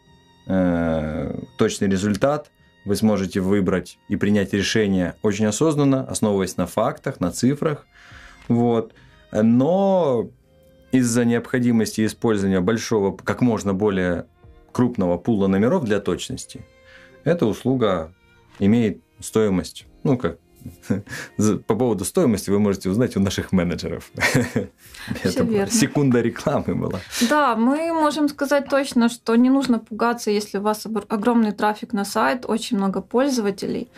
э, 0.45 1.39
точный 1.57 1.89
результат. 1.89 2.51
Вы 2.85 2.95
сможете 2.95 3.41
выбрать 3.41 3.97
и 4.07 4.15
принять 4.15 4.53
решение 4.53 5.15
очень 5.21 5.45
осознанно, 5.45 6.05
основываясь 6.05 6.57
на 6.57 6.67
фактах, 6.67 7.19
на 7.19 7.31
цифрах. 7.31 7.85
Вот. 8.47 8.93
Но 9.31 10.29
из-за 10.91 11.25
необходимости 11.25 12.05
использования 12.05 12.61
большого, 12.61 13.15
как 13.15 13.41
можно 13.41 13.73
более 13.73 14.25
крупного 14.71 15.17
пула 15.17 15.47
номеров 15.47 15.83
для 15.85 15.99
точности, 15.99 16.65
эта 17.23 17.45
услуга 17.45 18.13
имеет 18.59 19.01
стоимость, 19.19 19.85
ну, 20.03 20.17
как 20.17 20.37
по 21.67 21.75
поводу 21.75 22.05
стоимости 22.05 22.49
вы 22.49 22.59
можете 22.59 22.89
узнать 22.89 23.15
у 23.17 23.19
наших 23.19 23.51
менеджеров. 23.51 24.11
Все 25.23 25.43
верно. 25.43 25.71
секунда 25.71 26.21
рекламы 26.21 26.75
была. 26.75 26.99
Да, 27.29 27.55
мы 27.55 27.93
можем 27.93 28.27
сказать 28.29 28.69
точно, 28.69 29.09
что 29.09 29.35
не 29.35 29.49
нужно 29.49 29.79
пугаться, 29.79 30.31
если 30.31 30.57
у 30.57 30.61
вас 30.61 30.85
огромный 30.85 31.51
трафик 31.51 31.93
на 31.93 32.05
сайт, 32.05 32.45
очень 32.47 32.77
много 32.77 33.01
пользователей. 33.01 33.89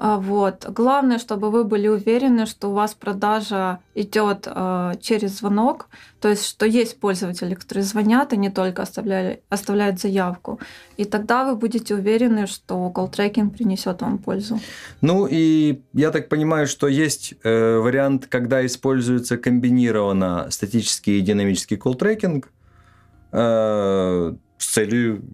А, 0.00 0.16
вот. 0.16 0.64
Главное, 0.68 1.18
чтобы 1.18 1.50
вы 1.50 1.64
были 1.64 1.88
уверены, 1.88 2.46
что 2.46 2.70
у 2.70 2.72
вас 2.72 2.94
продажа 2.94 3.80
идет 3.96 4.46
э, 4.46 4.92
через 5.00 5.38
звонок, 5.38 5.88
то 6.20 6.28
есть 6.28 6.46
что 6.46 6.66
есть 6.66 7.00
пользователи, 7.00 7.54
которые 7.54 7.82
звонят 7.82 8.32
и 8.32 8.36
не 8.36 8.48
только 8.48 8.82
оставляли, 8.82 9.42
оставляют 9.48 10.00
заявку. 10.00 10.60
И 10.96 11.04
тогда 11.04 11.44
вы 11.44 11.56
будете 11.56 11.96
уверены, 11.96 12.46
что 12.46 12.90
колл-трекинг 12.90 13.50
принесет 13.50 14.00
вам 14.00 14.18
пользу. 14.18 14.60
Ну 15.00 15.26
и 15.28 15.80
я 15.94 16.12
так 16.12 16.28
понимаю, 16.28 16.68
что 16.68 16.86
есть 16.86 17.34
э, 17.42 17.78
вариант, 17.78 18.26
когда 18.28 18.64
используется 18.64 19.36
комбинированно 19.36 20.46
статический 20.50 21.18
и 21.18 21.22
динамический 21.22 21.76
колл-трекинг 21.76 22.46
э, 23.32 24.34
с 24.58 24.66
целью 24.66 25.24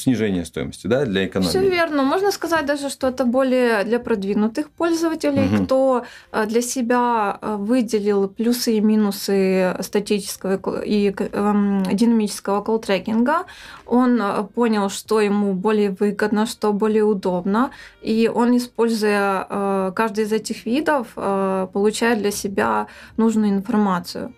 снижение 0.00 0.44
стоимости, 0.44 0.86
да, 0.86 1.04
для 1.04 1.26
экономии. 1.26 1.50
Все 1.50 1.68
верно. 1.68 2.02
Можно 2.02 2.32
сказать 2.32 2.66
даже, 2.66 2.88
что 2.90 3.08
это 3.08 3.24
более 3.24 3.84
для 3.84 3.98
продвинутых 3.98 4.70
пользователей, 4.70 5.46
угу. 5.46 5.64
кто 5.64 6.04
э, 6.32 6.46
для 6.46 6.62
себя 6.62 7.38
э, 7.40 7.56
выделил 7.56 8.28
плюсы 8.28 8.76
и 8.76 8.80
минусы 8.80 9.76
статического 9.80 10.80
и 10.80 11.14
эм, 11.32 11.82
динамического 11.92 12.62
колл-трекинга. 12.62 13.44
Он 13.86 14.20
э, 14.20 14.44
понял, 14.54 14.90
что 14.90 15.20
ему 15.20 15.52
более 15.52 15.90
выгодно, 15.90 16.46
что 16.46 16.72
более 16.72 17.04
удобно, 17.04 17.70
и 18.02 18.30
он, 18.32 18.56
используя 18.56 19.92
каждый 19.94 20.24
из 20.24 20.32
этих 20.32 20.66
видов, 20.66 21.08
получает 21.14 22.18
для 22.18 22.30
себя 22.30 22.86
нужную 23.16 23.52
информацию 23.52 24.32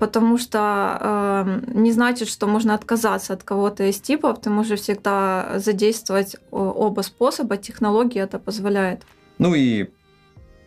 потому 0.00 0.38
что 0.38 0.98
э, 1.00 1.60
не 1.74 1.92
значит, 1.92 2.28
что 2.28 2.46
можно 2.46 2.74
отказаться 2.74 3.34
от 3.34 3.44
кого-то 3.44 3.84
из 3.84 4.00
типов, 4.00 4.40
ты 4.40 4.48
можешь 4.48 4.80
всегда 4.80 5.58
задействовать 5.58 6.36
оба 6.50 7.02
способа, 7.02 7.58
технология 7.58 8.20
это 8.20 8.38
позволяет. 8.38 9.02
Ну 9.38 9.54
и 9.54 9.90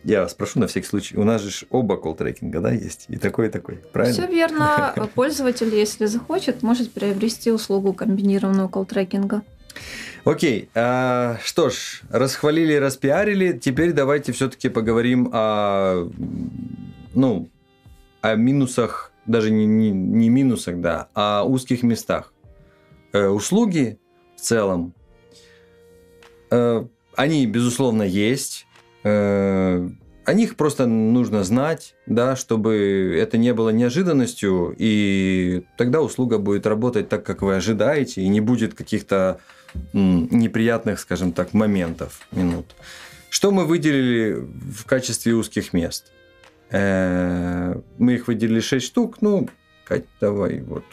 я 0.04 0.28
спрошу 0.28 0.60
на 0.60 0.68
всякий 0.68 0.86
случай, 0.86 1.16
у 1.16 1.24
нас 1.24 1.42
же 1.42 1.66
оба 1.70 1.96
колл-трекинга, 1.96 2.60
да, 2.60 2.70
есть? 2.70 3.06
И 3.08 3.16
такой, 3.16 3.48
и 3.48 3.50
такой, 3.50 3.80
правильно? 3.92 4.14
Все 4.14 4.30
верно. 4.30 4.94
Пользователь, 5.14 5.74
если 5.74 6.06
захочет, 6.06 6.62
может 6.62 6.92
приобрести 6.92 7.50
услугу 7.50 7.92
комбинированного 7.92 8.68
колл-трекинга. 8.68 9.42
Окей, 10.24 10.70
а, 10.74 11.38
что 11.42 11.70
ж, 11.70 12.02
расхвалили, 12.08 12.74
распиарили, 12.74 13.58
теперь 13.58 13.92
давайте 13.92 14.32
все-таки 14.32 14.68
поговорим 14.68 15.28
о, 15.32 16.08
ну, 17.14 17.48
о 18.20 18.36
минусах 18.36 19.10
даже 19.26 19.50
не, 19.50 19.66
не, 19.66 19.90
не 19.90 20.28
минусах, 20.28 20.80
да, 20.80 21.08
а 21.14 21.44
узких 21.44 21.82
местах. 21.82 22.32
Э, 23.12 23.28
услуги 23.28 23.98
в 24.36 24.40
целом, 24.40 24.94
э, 26.50 26.84
они, 27.16 27.46
безусловно, 27.46 28.02
есть. 28.02 28.66
Э, 29.04 29.88
о 30.24 30.32
них 30.32 30.56
просто 30.56 30.86
нужно 30.86 31.44
знать, 31.44 31.94
да, 32.06 32.34
чтобы 32.34 33.14
это 33.16 33.36
не 33.36 33.52
было 33.52 33.70
неожиданностью, 33.70 34.74
и 34.78 35.64
тогда 35.76 36.00
услуга 36.00 36.38
будет 36.38 36.66
работать 36.66 37.08
так, 37.08 37.24
как 37.24 37.42
вы 37.42 37.56
ожидаете, 37.56 38.22
и 38.22 38.28
не 38.28 38.40
будет 38.40 38.74
каких-то 38.74 39.40
неприятных, 39.92 40.98
скажем 41.00 41.32
так, 41.32 41.52
моментов, 41.52 42.20
минут. 42.32 42.74
Что 43.28 43.50
мы 43.50 43.66
выделили 43.66 44.34
в 44.34 44.86
качестве 44.86 45.34
узких 45.34 45.72
мест? 45.72 46.12
Э, 46.74 47.74
мы 47.98 48.14
их 48.14 48.26
выделили 48.26 48.60
6 48.60 48.84
штук. 48.84 49.16
Ну, 49.20 49.48
Кать, 49.84 50.04
давай 50.20 50.60
вот. 50.60 50.84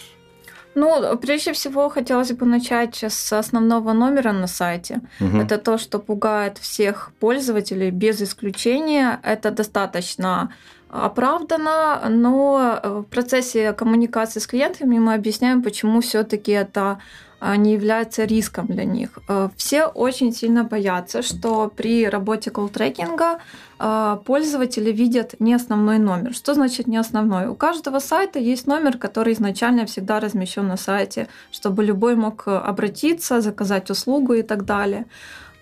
Ну, 0.76 1.18
прежде 1.18 1.52
всего, 1.52 1.90
хотелось 1.90 2.32
бы 2.32 2.46
начать 2.46 3.04
с 3.04 3.34
основного 3.34 3.94
номера 3.94 4.32
на 4.32 4.48
сайте. 4.48 5.02
Угу. 5.20 5.38
Это 5.38 5.58
то, 5.58 5.78
что 5.78 6.00
пугает 6.00 6.58
всех 6.60 7.12
пользователей 7.20 7.92
без 7.92 8.22
исключения. 8.22 9.20
Это 9.24 9.52
достаточно 9.52 10.54
оправдано, 10.90 12.02
но 12.10 12.80
в 12.84 13.04
процессе 13.04 13.74
коммуникации 13.74 14.40
с 14.40 14.48
клиентами 14.48 15.00
мы 15.00 15.14
объясняем, 15.14 15.64
почему 15.64 16.02
все-таки 16.02 16.52
это 16.52 17.00
не 17.41 17.74
является 17.74 18.25
риском 18.25 18.67
для 18.67 18.86
них. 18.86 19.19
Э, 19.27 19.50
все 19.55 19.86
очень 19.86 20.31
сильно 20.33 20.63
боятся, 20.63 21.21
что 21.21 21.71
при 21.75 22.07
работе 22.07 22.51
колл-трекинга 22.51 23.39
э, 23.79 24.17
пользователи 24.25 24.91
видят 24.91 25.36
не 25.39 25.55
основной 25.55 25.98
номер. 25.98 26.33
Что 26.33 26.53
значит 26.53 26.88
не 26.88 26.98
основной? 26.98 27.48
У 27.48 27.55
каждого 27.55 28.00
сайта 28.00 28.39
есть 28.39 28.67
номер, 28.67 28.98
который 28.98 29.33
изначально 29.33 29.86
всегда 29.86 30.19
размещен 30.19 30.67
на 30.67 30.77
сайте, 30.77 31.27
чтобы 31.51 31.83
любой 31.83 32.15
мог 32.15 32.48
обратиться, 32.48 33.41
заказать 33.41 33.89
услугу 33.89 34.33
и 34.33 34.43
так 34.43 34.65
далее. 34.65 35.05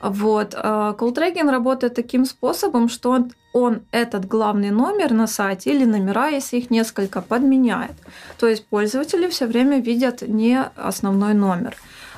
Вот. 0.01 0.53
Колл-трекинг 0.53 1.51
работает 1.51 1.93
таким 1.95 2.25
способом, 2.25 2.89
что 2.89 3.11
он 3.11 3.31
он 3.53 3.81
этот 3.91 4.25
главный 4.25 4.71
номер 4.71 5.11
на 5.11 5.27
сайте 5.27 5.71
или 5.71 5.85
номера, 5.85 6.27
если 6.27 6.57
их 6.57 6.69
несколько, 6.69 7.21
подменяет. 7.21 7.95
То 8.37 8.47
есть 8.47 8.67
пользователи 8.67 9.27
все 9.27 9.47
время 9.47 9.79
видят 9.79 10.21
не 10.21 10.61
основной 10.75 11.33
номер. 11.33 11.75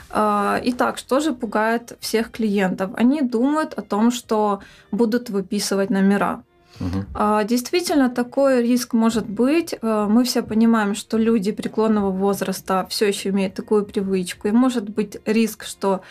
А, 0.10 0.60
итак, 0.64 0.98
что 0.98 1.20
же 1.20 1.34
пугает 1.34 1.98
всех 2.00 2.32
клиентов? 2.32 2.92
Они 2.96 3.22
думают 3.22 3.74
о 3.74 3.82
том, 3.82 4.12
что 4.12 4.60
будут 4.92 5.30
выписывать 5.30 5.90
номера. 5.90 6.44
Угу. 6.80 7.46
Действительно, 7.46 8.10
такой 8.10 8.64
риск 8.64 8.94
может 8.94 9.30
быть. 9.30 9.76
А, 9.82 10.08
мы 10.08 10.24
все 10.24 10.42
понимаем, 10.42 10.96
что 10.96 11.18
люди 11.18 11.52
преклонного 11.52 12.12
возраста 12.12 12.86
все 12.90 13.08
еще 13.08 13.30
имеют 13.30 13.54
такую 13.54 13.86
привычку. 13.86 14.48
И 14.48 14.52
может 14.52 14.90
быть 14.90 15.18
риск, 15.26 15.64
что 15.64 16.02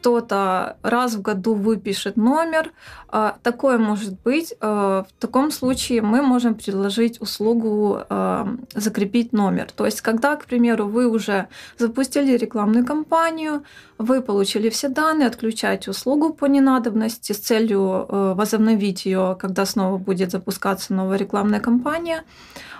кто-то 0.00 0.76
раз 0.82 1.14
в 1.14 1.22
году 1.22 1.54
выпишет 1.54 2.16
номер. 2.16 2.72
А, 3.08 3.36
такое 3.42 3.78
может 3.78 4.18
быть. 4.22 4.54
А, 4.60 5.04
в 5.04 5.20
таком 5.20 5.50
случае 5.50 6.00
мы 6.00 6.22
можем 6.22 6.54
предложить 6.54 7.20
услугу 7.20 7.98
а, 8.08 8.48
закрепить 8.74 9.32
номер. 9.32 9.70
То 9.76 9.84
есть, 9.84 10.00
когда, 10.00 10.36
к 10.36 10.46
примеру, 10.46 10.86
вы 10.86 11.06
уже 11.06 11.48
запустили 11.78 12.36
рекламную 12.36 12.86
кампанию, 12.86 13.62
вы 14.00 14.22
получили 14.22 14.70
все 14.70 14.88
данные, 14.88 15.28
отключаете 15.28 15.90
услугу 15.90 16.32
по 16.32 16.46
ненадобности 16.46 17.32
с 17.32 17.38
целью 17.38 18.06
возобновить 18.08 19.04
ее, 19.04 19.36
когда 19.38 19.66
снова 19.66 19.98
будет 19.98 20.30
запускаться 20.30 20.94
новая 20.94 21.18
рекламная 21.18 21.60
кампания, 21.60 22.24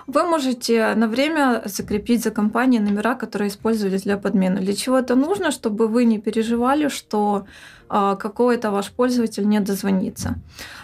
вы 0.07 0.23
можете 0.23 0.95
на 0.95 1.07
время 1.07 1.61
закрепить 1.65 2.23
за 2.23 2.31
компанией 2.31 2.81
номера, 2.81 3.15
которые 3.15 3.49
использовались 3.49 4.01
для 4.01 4.17
подмены. 4.17 4.59
Для 4.59 4.73
чего 4.73 4.97
это 4.97 5.15
нужно? 5.15 5.51
Чтобы 5.51 5.87
вы 5.87 6.05
не 6.05 6.19
переживали, 6.19 6.89
что 6.89 7.45
а, 7.87 8.15
какой-то 8.15 8.71
ваш 8.71 8.91
пользователь 8.91 9.47
не 9.47 9.59
дозвонится. 9.59 10.35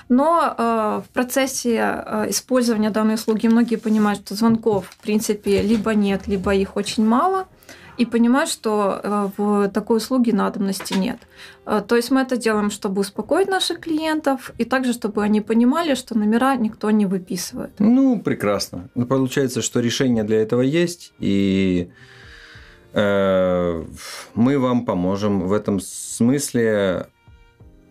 Но 0.07 0.39
а, 0.41 1.01
в 1.01 1.09
процессе 1.09 1.79
а, 1.81 2.25
использования 2.29 2.89
данной 2.89 3.15
услуги 3.15 3.47
многие 3.47 3.77
понимают, 3.77 4.19
что 4.19 4.35
звонков 4.35 4.87
в 4.89 4.97
принципе 4.97 5.61
либо 5.61 5.95
нет, 5.95 6.27
либо 6.27 6.53
их 6.53 6.75
очень 6.75 7.05
мало– 7.05 7.47
и 7.97 8.05
понимать, 8.05 8.49
что 8.49 8.99
э, 9.03 9.29
в 9.37 9.69
такой 9.69 9.97
услуги 9.97 10.31
надобности 10.31 10.93
нет. 10.93 11.17
Э, 11.65 11.81
то 11.85 11.95
есть 11.95 12.11
мы 12.11 12.21
это 12.21 12.37
делаем, 12.37 12.69
чтобы 12.69 13.01
успокоить 13.01 13.47
наших 13.47 13.79
клиентов, 13.79 14.51
и 14.57 14.65
также, 14.65 14.93
чтобы 14.93 15.23
они 15.23 15.41
понимали, 15.41 15.95
что 15.95 16.17
номера 16.17 16.55
никто 16.55 16.91
не 16.91 17.05
выписывает. 17.05 17.71
Ну, 17.79 18.21
прекрасно. 18.21 18.89
Ну, 18.95 19.05
получается, 19.05 19.61
что 19.61 19.79
решение 19.79 20.23
для 20.23 20.41
этого 20.41 20.61
есть, 20.61 21.13
и 21.19 21.89
э, 22.93 23.85
мы 24.35 24.59
вам 24.59 24.85
поможем 24.85 25.47
в 25.47 25.53
этом 25.53 25.79
смысле 25.79 27.07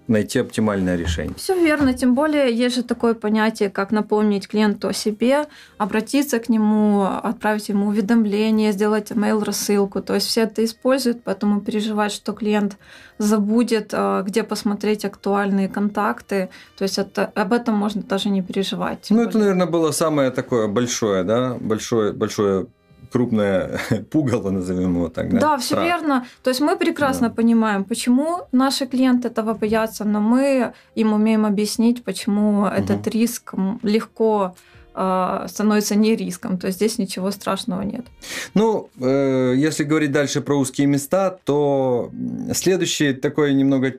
найти 0.08 0.38
оптимальное 0.38 0.96
решение. 0.96 1.34
Все 1.36 1.54
верно, 1.54 1.94
тем 1.94 2.14
более 2.14 2.54
есть 2.54 2.76
же 2.76 2.82
такое 2.82 3.14
понятие, 3.14 3.70
как 3.70 3.90
напомнить 3.90 4.48
клиенту 4.48 4.88
о 4.88 4.92
себе, 4.92 5.46
обратиться 5.78 6.38
к 6.38 6.48
нему, 6.48 7.04
отправить 7.04 7.68
ему 7.68 7.88
уведомление, 7.88 8.72
сделать 8.72 9.10
email 9.10 9.44
рассылку. 9.44 10.00
То 10.00 10.14
есть 10.14 10.26
все 10.26 10.42
это 10.42 10.64
используют, 10.64 11.22
поэтому 11.24 11.60
переживать, 11.60 12.12
что 12.12 12.32
клиент 12.32 12.76
забудет, 13.18 13.90
э, 13.92 14.22
где 14.26 14.42
посмотреть 14.42 15.04
актуальные 15.04 15.68
контакты. 15.68 16.50
То 16.76 16.84
есть 16.84 16.98
это, 16.98 17.26
об 17.34 17.52
этом 17.52 17.74
можно 17.74 18.02
даже 18.02 18.28
не 18.28 18.42
переживать. 18.42 19.06
Ну, 19.10 19.22
это, 19.22 19.38
наверное, 19.38 19.66
было 19.66 19.90
самое 19.90 20.30
такое 20.30 20.68
большое, 20.68 21.24
да, 21.24 21.56
большое, 21.60 22.12
большое 22.12 22.66
крупное 23.10 23.80
пугало, 24.10 24.50
назовем 24.50 24.94
его 24.94 25.08
так. 25.08 25.32
Да, 25.32 25.40
да 25.40 25.58
все 25.58 25.82
верно. 25.82 26.26
То 26.42 26.50
есть 26.50 26.60
мы 26.60 26.76
прекрасно 26.76 27.28
да. 27.28 27.34
понимаем, 27.34 27.84
почему 27.84 28.48
наши 28.52 28.86
клиенты 28.86 29.28
этого 29.28 29.54
боятся, 29.54 30.04
но 30.04 30.20
мы 30.20 30.72
им 30.94 31.12
умеем 31.12 31.44
объяснить, 31.44 32.04
почему 32.04 32.62
угу. 32.62 32.66
этот 32.66 33.06
риск 33.08 33.54
легко 33.82 34.54
а, 34.98 35.46
становится 35.48 35.94
не 35.94 36.16
риском. 36.16 36.58
То 36.58 36.68
есть 36.68 36.78
здесь 36.78 36.96
ничего 36.96 37.30
страшного 37.30 37.82
нет. 37.82 38.06
Ну, 38.54 38.88
э, 38.98 39.52
если 39.54 39.84
говорить 39.84 40.10
дальше 40.10 40.40
про 40.40 40.56
узкие 40.56 40.86
места, 40.86 41.38
то 41.44 42.10
следующий 42.54 43.12
такой 43.12 43.52
немного, 43.52 43.92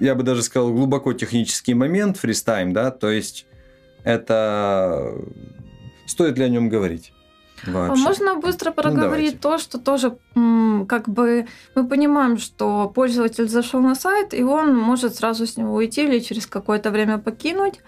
я 0.00 0.14
бы 0.14 0.22
даже 0.22 0.42
сказал, 0.42 0.72
глубоко 0.72 1.12
технический 1.12 1.74
момент, 1.74 2.16
фристайм, 2.16 2.72
да, 2.72 2.90
то 2.90 3.10
есть 3.10 3.44
это 4.04 5.14
стоит 6.06 6.38
ли 6.38 6.44
о 6.44 6.48
нем 6.48 6.70
говорить? 6.70 7.12
Вообще. 7.66 8.02
Можно 8.02 8.34
быстро 8.36 8.70
ну, 8.70 8.82
проговорить 8.82 9.34
ну, 9.34 9.50
то, 9.50 9.58
что 9.58 9.78
тоже 9.78 10.16
как 10.88 11.08
бы 11.08 11.46
мы 11.74 11.86
понимаем, 11.86 12.38
что 12.38 12.90
пользователь 12.94 13.48
зашел 13.48 13.80
на 13.80 13.94
сайт, 13.94 14.34
и 14.34 14.42
он 14.42 14.76
может 14.76 15.16
сразу 15.16 15.46
с 15.46 15.56
него 15.56 15.74
уйти 15.74 16.04
или 16.04 16.18
через 16.18 16.46
какое-то 16.46 16.90
время 16.90 17.18
покинуть. 17.18 17.80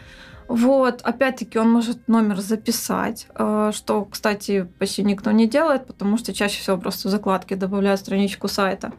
Вот, 0.47 1.01
опять-таки 1.03 1.59
он 1.59 1.71
может 1.71 2.07
номер 2.07 2.41
записать, 2.41 3.27
э, 3.35 3.73
что, 3.75 4.05
кстати, 4.05 4.69
почти 4.79 5.03
никто 5.03 5.31
не 5.31 5.47
делает, 5.47 5.87
потому 5.87 6.19
что 6.19 6.35
чаще 6.35 6.61
всего 6.61 6.77
просто 6.77 7.09
в 7.09 7.11
закладке 7.11 7.57
добавляют 7.57 8.01
страничку 8.01 8.47
сайта. 8.49 8.93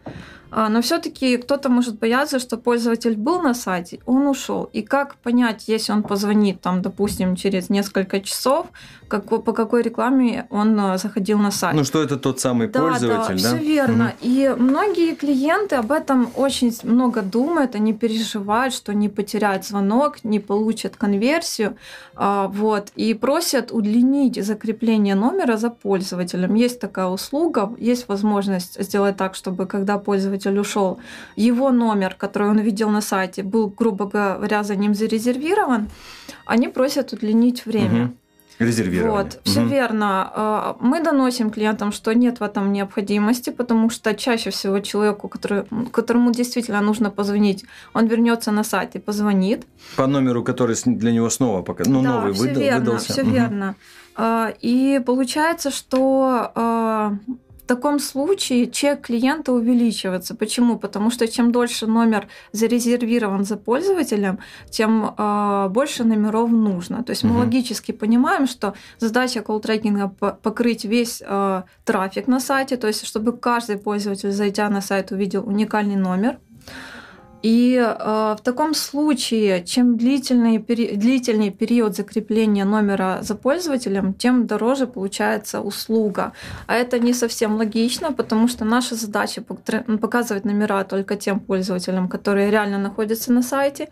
А, 0.52 0.70
но 0.70 0.82
все-таки 0.82 1.38
кто-то 1.38 1.70
может 1.70 2.00
бояться, 2.00 2.40
что 2.40 2.58
пользователь 2.58 3.18
был 3.18 3.42
на 3.42 3.54
сайте, 3.54 4.00
он 4.06 4.26
ушел. 4.26 4.70
И 4.72 4.82
как 4.82 5.16
понять, 5.16 5.68
если 5.68 5.92
он 5.92 6.02
позвонит, 6.02 6.62
там, 6.62 6.82
допустим, 6.82 7.36
через 7.36 7.70
несколько 7.70 8.22
часов, 8.22 8.68
как, 9.08 9.26
по 9.26 9.54
какой 9.54 9.82
рекламе 9.82 10.48
он 10.50 10.80
а, 10.80 10.98
заходил 10.98 11.38
на 11.38 11.52
сайт. 11.52 11.76
Ну, 11.76 11.84
что 11.84 12.02
это 12.02 12.18
тот 12.18 12.40
самый 12.40 12.68
да, 12.68 12.82
пользователь, 12.82 13.42
да? 13.42 13.52
Да, 13.52 13.58
все 13.58 13.66
верно. 13.66 14.06
Угу. 14.06 14.14
И 14.22 14.56
многие 14.58 15.16
клиенты 15.16 15.76
об 15.76 15.92
этом 15.92 16.30
очень 16.36 16.76
много 16.84 17.22
думают, 17.22 17.76
они 17.76 17.94
переживают, 17.94 18.74
что 18.74 18.94
не 18.94 19.10
потеряют 19.10 19.66
звонок, 19.66 20.24
не 20.24 20.40
получат 20.40 20.96
конверсию, 20.96 21.76
а, 22.16 22.48
вот, 22.48 22.92
и 22.96 23.14
просят 23.14 23.72
удлинить 23.72 24.44
закрепление 24.44 25.16
номера 25.16 25.58
за 25.58 25.70
пользователем. 25.70 26.56
Есть 26.56 26.80
такая 26.80 27.08
услуга, 27.08 27.74
есть 27.78 28.08
возможность 28.08 28.82
сделать 28.82 29.18
так, 29.18 29.36
чтобы 29.36 29.66
когда 29.66 29.98
пользователь 29.98 30.58
ушел, 30.58 31.00
его 31.36 31.72
номер, 31.72 32.16
который 32.18 32.50
он 32.50 32.60
видел 32.60 32.90
на 32.90 33.02
сайте, 33.02 33.44
был, 33.44 33.68
грубо 33.68 34.06
говоря, 34.06 34.64
за 34.64 34.76
ним 34.76 34.94
зарезервирован, 34.96 35.90
они 36.46 36.68
просят 36.68 37.14
удлинить 37.14 37.66
время. 37.66 38.06
Угу. 38.06 38.14
Резервирование. 38.60 39.24
Вот, 39.24 39.40
все 39.44 39.62
угу. 39.62 39.70
верно. 39.70 40.32
А, 40.34 40.78
мы 40.80 41.04
доносим 41.04 41.50
клиентам, 41.50 41.92
что 41.92 42.14
нет 42.14 42.40
в 42.40 42.44
этом 42.44 42.72
необходимости, 42.72 43.50
потому 43.50 43.90
что 43.90 44.14
чаще 44.14 44.50
всего 44.50 44.80
человеку, 44.80 45.28
который, 45.28 45.66
которому 45.92 46.32
действительно 46.32 46.82
нужно 46.82 47.12
позвонить, 47.12 47.66
он 47.94 48.08
вернется 48.08 48.52
на 48.52 48.64
сайт 48.64 48.96
и 48.96 49.00
позвонит. 49.00 49.66
По 49.98 50.08
номеру, 50.08 50.44
который 50.44 50.78
для 50.86 51.12
него 51.12 51.30
снова 51.30 51.64
пока, 51.64 51.84
ну, 51.86 52.02
да, 52.02 52.10
новый 52.14 52.34
все 52.34 52.42
выдал, 52.44 52.62
верно, 52.62 52.80
выдался. 52.80 53.14
Все 53.14 53.24
угу. 53.24 53.32
верно. 53.32 53.76
А, 54.16 54.54
и 54.62 55.02
получается, 55.06 55.70
что 55.70 56.52
а, 56.56 57.18
в 57.66 57.68
таком 57.68 58.00
случае 58.00 58.68
чек 58.68 59.02
клиента 59.08 59.52
увеличивается. 59.52 60.36
Почему? 60.36 60.78
Потому 60.78 61.10
что 61.10 61.28
чем 61.28 61.52
дольше 61.52 61.88
номер 61.88 62.28
зарезервирован 62.52 63.44
за 63.44 63.58
пользователем, 63.58 64.38
тем 64.70 65.16
э, 65.18 65.70
больше 65.70 66.04
номеров 66.04 66.52
нужно. 66.52 67.04
То 67.04 67.10
есть 67.10 67.24
угу. 67.24 67.34
мы 67.34 67.40
логически 67.40 67.92
понимаем, 67.92 68.46
что 68.46 68.76
задача 69.00 69.40
колл-трекинга 69.40 70.10
покрыть 70.44 70.86
весь 70.86 71.24
э, 71.26 71.64
трафик 71.86 72.28
на 72.28 72.40
сайте, 72.40 72.78
то 72.78 72.86
есть 72.86 73.04
чтобы 73.04 73.36
каждый 73.36 73.78
пользователь, 73.78 74.32
зайдя 74.32 74.70
на 74.70 74.82
сайт, 74.82 75.12
увидел 75.12 75.44
уникальный 75.48 75.96
номер. 75.96 76.38
И 77.46 77.76
э, 77.78 78.36
в 78.40 78.42
таком 78.44 78.74
случае, 78.74 79.64
чем 79.64 79.98
длительный, 79.98 80.58
пери, 80.58 80.96
длительный 80.96 81.52
период 81.52 81.96
закрепления 81.96 82.66
номера 82.66 83.20
за 83.22 83.36
пользователем, 83.36 84.14
тем 84.14 84.48
дороже 84.48 84.88
получается 84.88 85.62
услуга. 85.62 86.32
А 86.66 86.74
это 86.74 86.98
не 86.98 87.14
совсем 87.14 87.56
логично, 87.58 88.14
потому 88.14 88.48
что 88.48 88.66
наша 88.66 88.96
задача 88.96 89.44
показывать 89.44 90.46
номера 90.46 90.84
только 90.84 91.16
тем 91.16 91.40
пользователям, 91.40 92.08
которые 92.08 92.50
реально 92.50 92.80
находятся 92.80 93.32
на 93.32 93.44
сайте. 93.44 93.90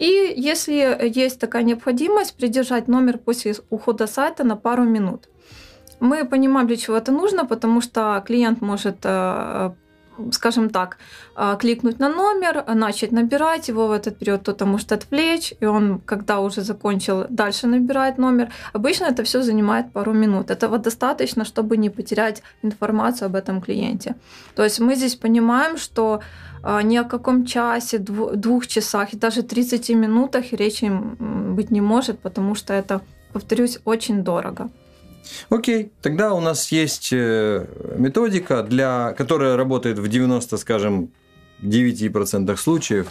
И 0.00 0.34
если 0.36 1.08
есть 1.14 1.38
такая 1.38 1.62
необходимость, 1.62 2.36
придержать 2.36 2.88
номер 2.88 3.18
после 3.18 3.54
ухода 3.70 4.08
сайта 4.08 4.42
на 4.42 4.56
пару 4.56 4.82
минут. 4.82 5.28
Мы 6.00 6.24
понимаем, 6.24 6.66
для 6.66 6.76
чего 6.76 6.96
это 6.96 7.12
нужно, 7.12 7.46
потому 7.46 7.80
что 7.80 8.20
клиент 8.26 8.62
может 8.62 8.96
э, 9.04 9.70
скажем 10.32 10.70
так, 10.70 10.98
а, 11.34 11.56
кликнуть 11.56 11.98
на 11.98 12.08
номер, 12.08 12.64
начать 12.74 13.12
набирать 13.12 13.68
его 13.68 13.86
в 13.86 13.92
этот 13.92 14.18
период, 14.18 14.40
кто-то 14.40 14.66
может 14.66 14.92
отвлечь, 14.92 15.54
и 15.60 15.66
он, 15.66 16.00
когда 16.00 16.40
уже 16.40 16.62
закончил, 16.62 17.26
дальше 17.28 17.66
набирает 17.66 18.18
номер. 18.18 18.48
Обычно 18.72 19.06
это 19.06 19.22
все 19.22 19.42
занимает 19.42 19.92
пару 19.92 20.12
минут. 20.12 20.50
Этого 20.50 20.78
достаточно, 20.78 21.44
чтобы 21.44 21.76
не 21.76 21.90
потерять 21.90 22.42
информацию 22.62 23.26
об 23.26 23.34
этом 23.34 23.60
клиенте. 23.60 24.14
То 24.54 24.64
есть 24.64 24.80
мы 24.80 24.96
здесь 24.96 25.14
понимаем, 25.16 25.76
что 25.76 26.20
а, 26.62 26.82
ни 26.82 26.96
о 26.96 27.04
каком 27.04 27.44
часе, 27.44 27.98
двух 27.98 28.66
часах 28.66 29.14
и 29.14 29.16
даже 29.16 29.42
30 29.42 29.90
минутах 29.90 30.52
речи 30.52 30.90
быть 31.56 31.70
не 31.70 31.80
может, 31.80 32.18
потому 32.18 32.54
что 32.54 32.74
это, 32.74 33.00
повторюсь, 33.32 33.78
очень 33.84 34.24
дорого. 34.24 34.70
Окей, 35.48 35.92
тогда 36.02 36.34
у 36.34 36.40
нас 36.40 36.70
есть 36.72 37.10
э, 37.12 37.66
методика, 37.96 38.62
для, 38.62 39.14
которая 39.16 39.56
работает 39.56 39.98
в 39.98 40.08
90, 40.08 40.56
скажем, 40.56 41.10
9% 41.62 42.56
случаев. 42.56 43.08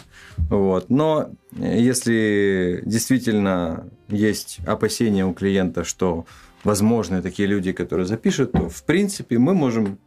Вот. 0.50 0.88
Но 0.88 1.30
если 1.52 2.82
действительно 2.84 3.88
есть 4.08 4.58
опасения 4.66 5.26
у 5.26 5.34
клиента, 5.34 5.84
что 5.84 6.26
возможны 6.64 7.22
такие 7.22 7.48
люди, 7.48 7.72
которые 7.72 8.06
запишут, 8.06 8.52
то 8.52 8.68
в 8.68 8.82
принципе 8.84 9.38
мы 9.38 9.54
можем 9.54 9.98
Э, 9.98 10.05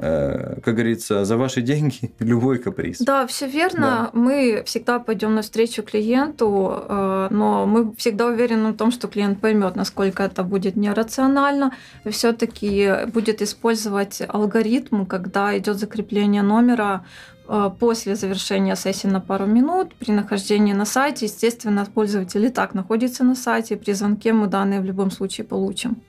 как 0.00 0.74
говорится, 0.74 1.24
за 1.26 1.36
ваши 1.36 1.60
деньги 1.60 2.10
любой 2.20 2.58
каприз. 2.58 2.98
Да, 3.00 3.26
все 3.26 3.46
верно. 3.46 4.10
Да. 4.12 4.18
Мы 4.18 4.62
всегда 4.64 4.98
пойдем 4.98 5.34
навстречу 5.34 5.82
клиенту, 5.82 6.84
э, 6.88 7.28
но 7.30 7.66
мы 7.66 7.94
всегда 7.96 8.26
уверены 8.26 8.70
в 8.72 8.76
том, 8.76 8.92
что 8.92 9.08
клиент 9.08 9.40
поймет, 9.40 9.76
насколько 9.76 10.22
это 10.22 10.42
будет 10.42 10.76
нерационально, 10.76 11.72
все-таки 12.10 13.06
будет 13.12 13.42
использовать 13.42 14.22
алгоритм, 14.26 15.04
когда 15.04 15.56
идет 15.58 15.78
закрепление 15.78 16.42
номера 16.42 17.04
э, 17.46 17.70
после 17.78 18.16
завершения 18.16 18.76
сессии 18.76 19.08
на 19.08 19.20
пару 19.20 19.44
минут, 19.44 19.94
при 19.96 20.12
нахождении 20.12 20.72
на 20.72 20.86
сайте, 20.86 21.26
естественно, 21.26 21.84
пользователь 21.84 22.44
и 22.46 22.48
так 22.48 22.72
находится 22.72 23.22
на 23.22 23.34
сайте, 23.34 23.76
при 23.76 23.92
звонке 23.92 24.32
мы 24.32 24.46
данные 24.46 24.80
в 24.80 24.84
любом 24.84 25.10
случае 25.10 25.46
получим. 25.46 26.02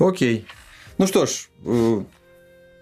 Окей. 0.00 0.44
Ну 0.98 1.06
что 1.06 1.26
ж, 1.26 1.48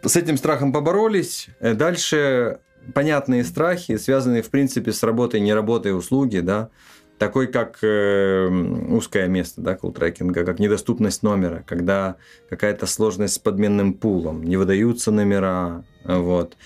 с 0.02 0.16
этим 0.16 0.36
страхом 0.36 0.72
поборолись. 0.72 1.48
Э, 1.60 1.74
дальше 1.74 2.60
понятные 2.94 3.44
страхи, 3.44 3.96
связанные, 3.96 4.42
в 4.42 4.50
принципе, 4.50 4.92
с 4.92 5.02
работой, 5.02 5.40
не 5.40 5.52
работой 5.52 5.96
услуги, 5.96 6.38
да, 6.38 6.70
такой 7.18 7.46
как 7.46 7.78
э, 7.82 8.48
узкое 8.48 9.28
место, 9.28 9.60
да, 9.60 9.76
колл-трекинга, 9.76 10.44
как 10.44 10.58
недоступность 10.58 11.22
номера, 11.22 11.62
когда 11.66 12.16
какая-то 12.48 12.86
сложность 12.86 13.34
с 13.34 13.38
подменным 13.38 13.94
пулом, 13.94 14.42
не 14.42 14.56
выдаются 14.56 15.10
номера, 15.10 15.84
вот, 16.04 16.56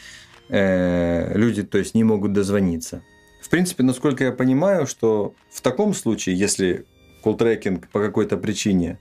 э, 0.49 1.37
люди, 1.37 1.65
то 1.65 1.79
есть, 1.79 1.95
не 1.95 2.05
могут 2.05 2.33
дозвониться. 2.33 3.03
В 3.43 3.51
принципе, 3.51 3.83
насколько 3.83 4.25
я 4.25 4.33
понимаю, 4.33 4.87
что 4.87 5.35
в 5.51 5.61
таком 5.61 5.93
случае, 5.93 6.37
если 6.37 6.87
колл-трекинг 7.25 7.89
по 7.93 8.01
какой-то 8.01 8.37
причине, 8.37 9.01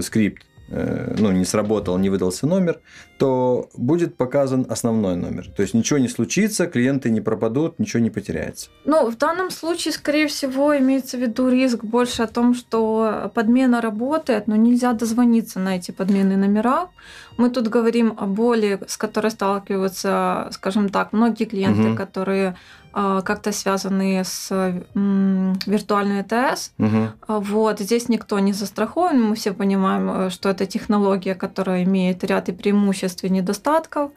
скрипт 0.00 0.44
Э, 0.44 0.49
ну, 0.70 1.32
не 1.32 1.44
сработал, 1.44 1.98
не 1.98 2.10
выдался 2.10 2.46
номер, 2.46 2.80
то 3.18 3.68
будет 3.74 4.16
показан 4.16 4.66
основной 4.68 5.16
номер. 5.16 5.48
То 5.56 5.62
есть 5.62 5.74
ничего 5.74 5.98
не 5.98 6.08
случится, 6.08 6.66
клиенты 6.66 7.10
не 7.10 7.20
пропадут, 7.20 7.78
ничего 7.78 8.02
не 8.02 8.10
потеряется. 8.10 8.70
Ну, 8.84 9.10
в 9.10 9.16
данном 9.16 9.50
случае, 9.50 9.92
скорее 9.92 10.26
всего, 10.26 10.76
имеется 10.78 11.16
в 11.16 11.20
виду 11.20 11.48
риск 11.48 11.84
больше 11.84 12.22
о 12.22 12.26
том, 12.26 12.54
что 12.54 13.30
подмена 13.34 13.80
работает, 13.80 14.46
но 14.46 14.56
нельзя 14.56 14.92
дозвониться 14.92 15.58
на 15.58 15.76
эти 15.76 15.90
подменные 15.90 16.38
номера. 16.38 16.88
Мы 17.36 17.50
тут 17.50 17.68
говорим 17.68 18.14
о 18.16 18.26
боли, 18.26 18.80
с 18.86 18.96
которой 18.96 19.30
сталкиваются, 19.30 20.48
скажем 20.52 20.88
так, 20.88 21.12
многие 21.12 21.44
клиенты, 21.44 21.88
угу. 21.88 21.96
которые 21.96 22.56
как-то 22.92 23.52
связанные 23.52 24.24
с 24.24 24.50
виртуальной 24.94 26.24
ТС. 26.24 26.72
Угу. 26.78 27.12
Вот 27.28 27.80
здесь 27.80 28.08
никто 28.08 28.38
не 28.38 28.52
застрахован. 28.52 29.22
Мы 29.22 29.34
все 29.34 29.52
понимаем, 29.52 30.10
э, 30.10 30.30
что 30.30 30.48
это 30.48 30.66
технология, 30.66 31.34
которая 31.34 31.84
имеет 31.84 32.24
ряд 32.24 32.48
и 32.48 32.52
преимуществ 32.52 33.24
и 33.24 33.30
недостатков. 33.30 34.10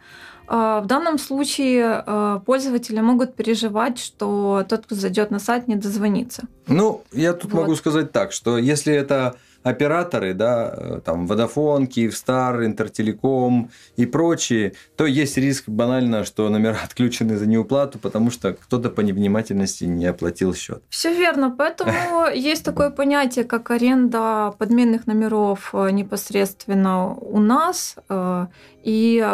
А, 0.47 0.81
в 0.81 0.87
данном 0.87 1.19
случае 1.19 2.03
пользователи 2.45 2.99
могут 2.99 3.35
переживать, 3.35 3.99
что 3.99 4.65
тот, 4.67 4.85
кто 4.85 4.95
зайдет 4.95 5.31
на 5.31 5.39
сайт, 5.39 5.67
не 5.67 5.75
дозвонится. 5.75 6.43
Ну, 6.67 7.03
я 7.11 7.33
тут 7.33 7.51
вот. 7.51 7.61
могу 7.61 7.75
сказать 7.75 8.11
так, 8.11 8.31
что 8.31 8.57
если 8.57 8.93
это 8.93 9.35
операторы, 9.63 10.33
да, 10.33 10.73
э, 10.75 11.01
там 11.03 11.25
Vodafone, 11.25 11.87
Kyivstar, 11.87 12.65
Интертелеком 12.65 13.71
и 13.95 14.05
прочие, 14.05 14.73
то 14.95 15.05
есть 15.05 15.37
риск 15.37 15.69
банально, 15.69 16.25
что 16.25 16.49
номера 16.49 16.77
отключены 16.83 17.37
за 17.37 17.45
неуплату, 17.45 17.97
потому 17.99 18.31
что 18.31 18.53
кто-то 18.53 18.89
по 18.89 19.01
невнимательности 19.01 19.85
не 19.85 20.05
оплатил 20.05 20.53
счет. 20.53 20.83
Все 20.89 21.13
верно, 21.13 21.49
поэтому 21.57 22.27
есть 22.33 22.65
такое 22.65 22.89
понятие, 22.89 23.45
как 23.45 23.71
аренда 23.71 24.53
подменных 24.57 25.07
номеров 25.07 25.69
э, 25.73 25.91
непосредственно 25.91 27.13
у 27.13 27.39
нас, 27.39 27.95
э, 28.09 28.47
и 28.83 29.25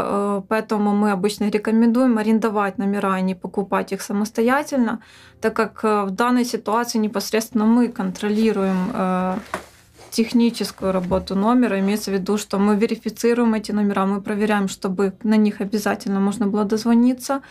поэтому 0.48 0.94
мы 0.94 1.10
обычно 1.10 1.50
рекомендуем 1.50 2.20
арендовать 2.20 2.78
номера, 2.78 3.14
а 3.14 3.22
не 3.22 3.34
покупать 3.34 3.92
их 3.92 4.04
самостоятельно, 4.04 5.02
так 5.42 5.56
как 5.56 5.84
в 5.84 6.12
данной 6.12 6.46
ситуации 6.46 7.00
непосредственно 7.00 7.66
мы 7.66 7.88
контролируем 7.88 8.94
техническую 10.12 10.92
работу 10.92 11.36
номера. 11.36 11.80
Имеется 11.80 12.12
в 12.12 12.14
виду, 12.14 12.38
что 12.38 12.60
мы 12.60 12.76
верифицируем 12.76 13.54
эти 13.54 13.72
номера, 13.72 14.06
мы 14.06 14.22
проверяем, 14.22 14.68
чтобы 14.68 15.14
на 15.24 15.38
них 15.38 15.62
обязательно 15.62 16.20
можно 16.20 16.48
было 16.48 16.64
дозвониться. 16.64 17.42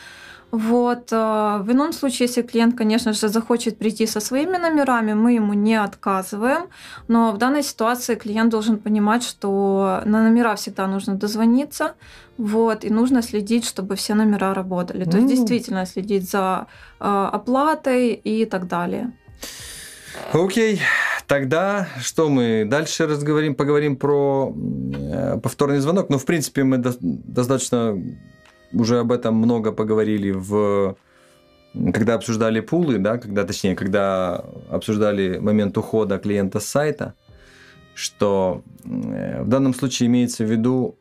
Вот. 0.50 1.12
Э, 1.12 1.58
в 1.60 1.72
ином 1.72 1.92
случае, 1.92 2.26
если 2.28 2.42
клиент, 2.42 2.76
конечно 2.76 3.12
же, 3.12 3.28
захочет 3.28 3.78
прийти 3.78 4.06
со 4.06 4.20
своими 4.20 4.56
номерами, 4.56 5.12
мы 5.14 5.32
ему 5.34 5.54
не 5.54 5.74
отказываем. 5.74 6.68
Но 7.08 7.32
в 7.32 7.38
данной 7.38 7.62
ситуации 7.62 8.14
клиент 8.14 8.50
должен 8.50 8.78
понимать, 8.78 9.22
что 9.22 10.00
на 10.04 10.22
номера 10.22 10.54
всегда 10.54 10.86
нужно 10.86 11.14
дозвониться. 11.14 11.94
Вот, 12.38 12.84
и 12.84 12.90
нужно 12.90 13.22
следить, 13.22 13.66
чтобы 13.66 13.94
все 13.96 14.14
номера 14.14 14.54
работали. 14.54 15.04
То 15.04 15.18
есть 15.18 15.28
действительно 15.28 15.86
следить 15.86 16.30
за 16.30 16.66
э, 17.00 17.28
оплатой 17.32 18.12
и 18.14 18.44
так 18.44 18.68
далее. 18.68 19.12
Окей. 20.32 20.80
Тогда 21.26 21.88
что 22.00 22.28
мы 22.30 22.64
дальше 22.66 23.06
разговорим, 23.06 23.54
поговорим 23.54 23.96
про 23.96 24.54
э, 24.54 25.38
повторный 25.42 25.78
звонок. 25.78 26.08
Ну, 26.08 26.18
в 26.18 26.24
принципе, 26.24 26.64
мы 26.64 26.78
до, 26.78 26.94
достаточно 27.00 28.02
уже 28.72 28.98
об 28.98 29.12
этом 29.12 29.34
много 29.34 29.72
поговорили 29.72 30.30
в 30.30 30.96
когда 31.92 32.14
обсуждали 32.14 32.60
пулы, 32.60 32.98
да, 32.98 33.18
когда, 33.18 33.44
точнее, 33.44 33.76
когда 33.76 34.44
обсуждали 34.70 35.38
момент 35.38 35.76
ухода 35.76 36.18
клиента 36.18 36.60
с 36.60 36.66
сайта, 36.66 37.14
что 37.94 38.62
э, 38.84 39.42
в 39.42 39.48
данном 39.48 39.74
случае 39.74 40.06
имеется 40.06 40.44
в 40.44 40.50
виду, 40.50 40.96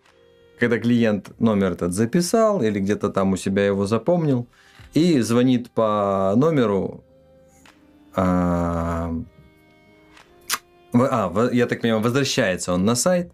когда 0.60 0.80
клиент 0.80 1.32
номер 1.40 1.74
этот 1.74 1.94
записал 1.94 2.62
или 2.62 2.80
где-то 2.80 3.10
там 3.10 3.34
у 3.34 3.38
себя 3.38 3.66
его 3.66 3.86
запомнил 3.86 4.48
и 4.94 5.20
звонит 5.22 5.70
по 5.72 6.34
номеру, 6.36 7.04
а, 8.18 9.14
а, 10.94 11.50
я 11.52 11.68
так 11.68 11.82
понимаю, 11.82 12.02
возвращается 12.02 12.74
он 12.74 12.84
на 12.84 12.96
сайт, 12.96 13.32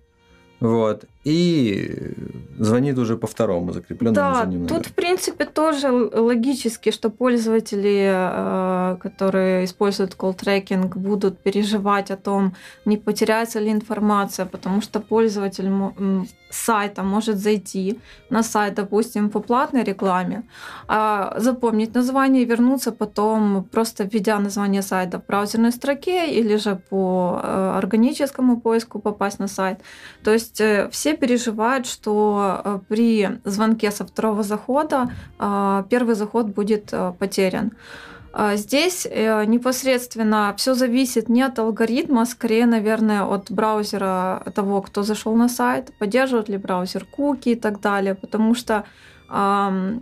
вот, 0.59 1.05
и 1.23 2.13
звонит 2.59 2.97
уже 2.97 3.17
по 3.17 3.27
второму 3.27 3.71
закрепленному 3.73 4.15
да, 4.15 4.33
за 4.35 4.45
ним 4.45 4.67
тут, 4.67 4.87
в 4.87 4.93
принципе, 4.93 5.45
тоже 5.45 5.91
логически, 5.91 6.91
что 6.91 7.09
пользователи, 7.09 8.11
э, 8.11 8.97
которые 9.01 9.65
используют 9.65 10.15
колл-трекинг, 10.15 10.97
будут 10.97 11.39
переживать 11.39 12.11
о 12.11 12.17
том, 12.17 12.55
не 12.85 12.97
потеряется 12.97 13.59
ли 13.59 13.71
информация, 13.71 14.45
потому 14.45 14.81
что 14.81 14.99
пользователь 14.99 15.69
сайта 16.53 17.03
может 17.03 17.37
зайти 17.37 17.99
на 18.29 18.43
сайт, 18.43 18.75
допустим, 18.75 19.29
по 19.29 19.39
платной 19.39 19.83
рекламе, 19.83 20.43
а 20.87 21.33
запомнить 21.39 21.95
название 21.95 22.43
и 22.43 22.45
вернуться 22.45 22.91
потом, 22.91 23.63
просто 23.71 24.03
введя 24.03 24.39
название 24.39 24.81
сайта 24.81 25.17
в 25.19 25.25
браузерной 25.25 25.71
строке 25.71 26.31
или 26.39 26.57
же 26.57 26.75
по 26.89 27.39
э, 27.43 27.77
органическому 27.77 28.61
поиску 28.61 28.99
попасть 28.99 29.39
на 29.39 29.47
сайт. 29.47 29.79
То 30.23 30.31
есть 30.31 30.61
э, 30.61 30.89
переживают, 31.13 31.85
что 31.85 32.61
э, 32.63 32.79
при 32.87 33.39
звонке 33.43 33.91
со 33.91 34.05
второго 34.05 34.43
захода 34.43 35.11
первый 35.89 36.15
заход 36.15 36.47
будет 36.47 36.93
потерян. 37.19 37.71
А 38.35 38.55
здесь 38.55 39.05
э, 39.09 39.45
непосредственно 39.45 40.55
все 40.57 40.73
зависит 40.73 41.29
не 41.29 41.43
от 41.43 41.59
алгоритма, 41.59 42.23
а 42.23 42.25
скорее, 42.25 42.65
наверное, 42.65 43.23
от 43.23 43.51
браузера 43.51 44.43
того, 44.55 44.81
кто 44.81 45.03
зашел 45.03 45.35
на 45.35 45.47
сайт, 45.47 45.93
поддерживает 45.99 46.49
ли 46.49 46.57
браузер 46.57 47.05
куки 47.05 47.49
и 47.49 47.55
так 47.55 47.79
далее, 47.79 48.15
потому 48.15 48.55
что 48.55 48.85
э, 49.29 49.99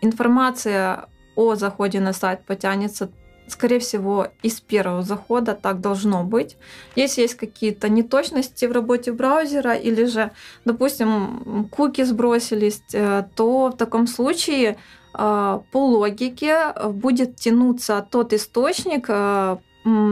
информация 0.00 1.04
о 1.36 1.54
заходе 1.54 2.00
на 2.00 2.12
сайт 2.12 2.44
потянется 2.44 3.10
скорее 3.52 3.78
всего, 3.78 4.28
из 4.42 4.60
первого 4.60 5.02
захода 5.02 5.54
так 5.54 5.80
должно 5.80 6.24
быть. 6.24 6.56
Если 6.96 7.22
есть 7.22 7.34
какие-то 7.34 7.88
неточности 7.88 8.66
в 8.66 8.72
работе 8.72 9.12
браузера 9.12 9.74
или 9.74 10.04
же, 10.04 10.30
допустим, 10.64 11.68
куки 11.70 12.04
сбросились, 12.04 12.82
э, 12.92 13.24
то 13.34 13.68
в 13.68 13.76
таком 13.76 14.06
случае 14.06 14.76
а, 15.14 15.62
по 15.72 15.86
логике 15.86 16.72
э, 16.74 16.88
будет 16.88 17.36
тянуться 17.36 18.06
тот 18.10 18.32
источник, 18.32 19.06
э, 19.08 19.56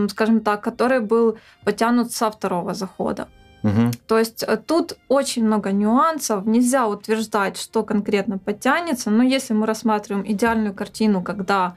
скажем 0.09 0.41
так, 0.41 0.63
который 0.63 1.01
был 1.01 1.39
потянут 1.65 2.13
со 2.13 2.31
второго 2.31 2.75
захода. 2.75 3.29
Угу. 3.63 3.91
То 4.07 4.19
есть 4.19 4.43
э, 4.43 4.57
тут 4.57 4.97
очень 5.09 5.45
много 5.45 5.73
нюансов. 5.73 6.47
Нельзя 6.47 6.87
утверждать, 6.87 7.57
что 7.57 7.83
конкретно 7.83 8.39
потянется. 8.39 9.11
Но 9.11 9.23
если 9.23 9.55
мы 9.55 9.67
рассматриваем 9.67 10.25
идеальную 10.27 10.75
картину, 10.75 11.23
когда 11.23 11.77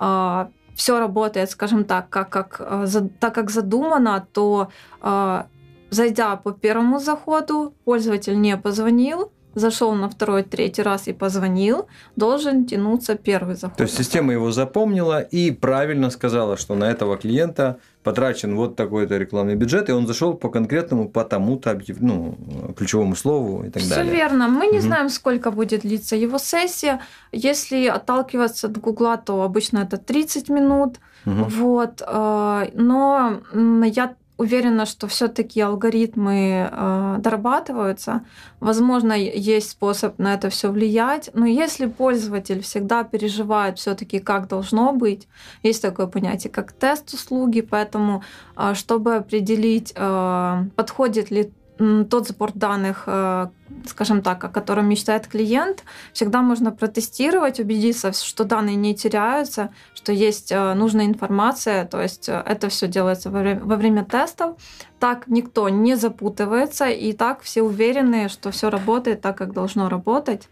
э, 0.00 0.46
все 0.76 0.98
работает, 0.98 1.50
скажем 1.50 1.84
так, 1.84 2.08
как, 2.10 2.28
как, 2.30 2.60
э, 2.60 2.86
за, 2.86 3.08
так 3.08 3.34
как 3.34 3.50
задумано, 3.50 4.26
то 4.32 4.68
э, 5.02 5.42
зайдя 5.90 6.36
по 6.36 6.52
первому 6.52 6.98
заходу, 6.98 7.74
пользователь 7.84 8.40
не 8.40 8.56
позвонил, 8.56 9.32
зашел 9.56 9.94
на 9.94 10.08
второй, 10.08 10.42
третий 10.42 10.82
раз 10.82 11.08
и 11.08 11.12
позвонил, 11.12 11.86
должен 12.14 12.66
тянуться 12.66 13.14
первый 13.16 13.56
заход. 13.56 13.76
То 13.76 13.84
есть 13.84 13.96
система 13.96 14.32
его 14.32 14.52
запомнила 14.52 15.20
и 15.20 15.50
правильно 15.50 16.10
сказала, 16.10 16.56
что 16.56 16.74
на 16.74 16.84
этого 16.84 17.16
клиента 17.16 17.78
потрачен 18.02 18.54
вот 18.54 18.76
такой-то 18.76 19.16
рекламный 19.16 19.56
бюджет, 19.56 19.88
и 19.88 19.92
он 19.92 20.06
зашел 20.06 20.34
по 20.34 20.50
конкретному, 20.50 21.08
по 21.08 21.24
тому-то 21.24 21.80
ну, 22.00 22.36
ключевому 22.76 23.16
слову 23.16 23.64
и 23.64 23.70
так 23.70 23.82
Все 23.82 23.90
далее. 23.90 24.04
Все 24.04 24.14
верно. 24.14 24.48
Мы 24.48 24.66
не 24.66 24.78
угу. 24.78 24.86
знаем, 24.86 25.08
сколько 25.08 25.50
будет 25.50 25.80
длиться 25.80 26.16
его 26.16 26.38
сессия. 26.38 27.00
Если 27.32 27.86
отталкиваться 27.86 28.66
от 28.66 28.78
Гугла, 28.78 29.16
то 29.16 29.42
обычно 29.42 29.78
это 29.78 29.96
30 29.96 30.50
минут. 30.50 30.98
Угу. 31.24 31.44
Вот. 31.44 32.02
Э, 32.06 32.68
но 32.74 33.40
я 33.86 34.14
уверена, 34.36 34.86
что 34.86 35.06
все-таки 35.06 35.60
алгоритмы 35.60 36.68
э, 36.70 37.16
дорабатываются. 37.18 38.24
Возможно, 38.60 39.12
есть 39.12 39.70
способ 39.70 40.18
на 40.18 40.34
это 40.34 40.50
все 40.50 40.70
влиять, 40.70 41.30
но 41.32 41.46
если 41.46 41.86
пользователь 41.86 42.60
всегда 42.62 43.04
переживает 43.04 43.78
все-таки, 43.78 44.18
как 44.18 44.48
должно 44.48 44.92
быть, 44.92 45.26
есть 45.62 45.82
такое 45.82 46.06
понятие, 46.06 46.52
как 46.52 46.72
тест 46.72 47.12
услуги, 47.14 47.62
поэтому, 47.62 48.22
э, 48.56 48.74
чтобы 48.74 49.16
определить, 49.16 49.92
э, 49.96 50.64
подходит 50.76 51.30
ли 51.30 51.52
тот 51.78 52.28
сбор 52.28 52.52
данных, 52.54 53.04
э, 53.06 53.48
скажем 53.86 54.22
так, 54.22 54.44
о 54.44 54.48
котором 54.48 54.88
мечтает 54.88 55.26
клиент, 55.26 55.84
всегда 56.12 56.42
можно 56.42 56.70
протестировать, 56.70 57.60
убедиться, 57.60 58.12
что 58.12 58.44
данные 58.44 58.76
не 58.76 58.94
теряются, 58.94 59.70
что 59.94 60.12
есть 60.12 60.52
э, 60.52 60.74
нужная 60.74 61.06
информация, 61.06 61.84
то 61.84 62.00
есть 62.00 62.28
э, 62.28 62.42
это 62.46 62.68
все 62.68 62.88
делается 62.88 63.30
во 63.30 63.40
время, 63.40 63.60
во 63.60 63.76
время 63.76 64.04
тестов. 64.04 64.56
Так 64.98 65.26
никто 65.26 65.68
не 65.68 65.96
запутывается, 65.96 66.86
и 66.86 67.12
так 67.12 67.42
все 67.42 67.62
уверены, 67.62 68.28
что 68.28 68.50
все 68.50 68.70
работает 68.70 69.20
так, 69.20 69.36
как 69.36 69.52
должно 69.52 69.88
работать. 69.88 70.48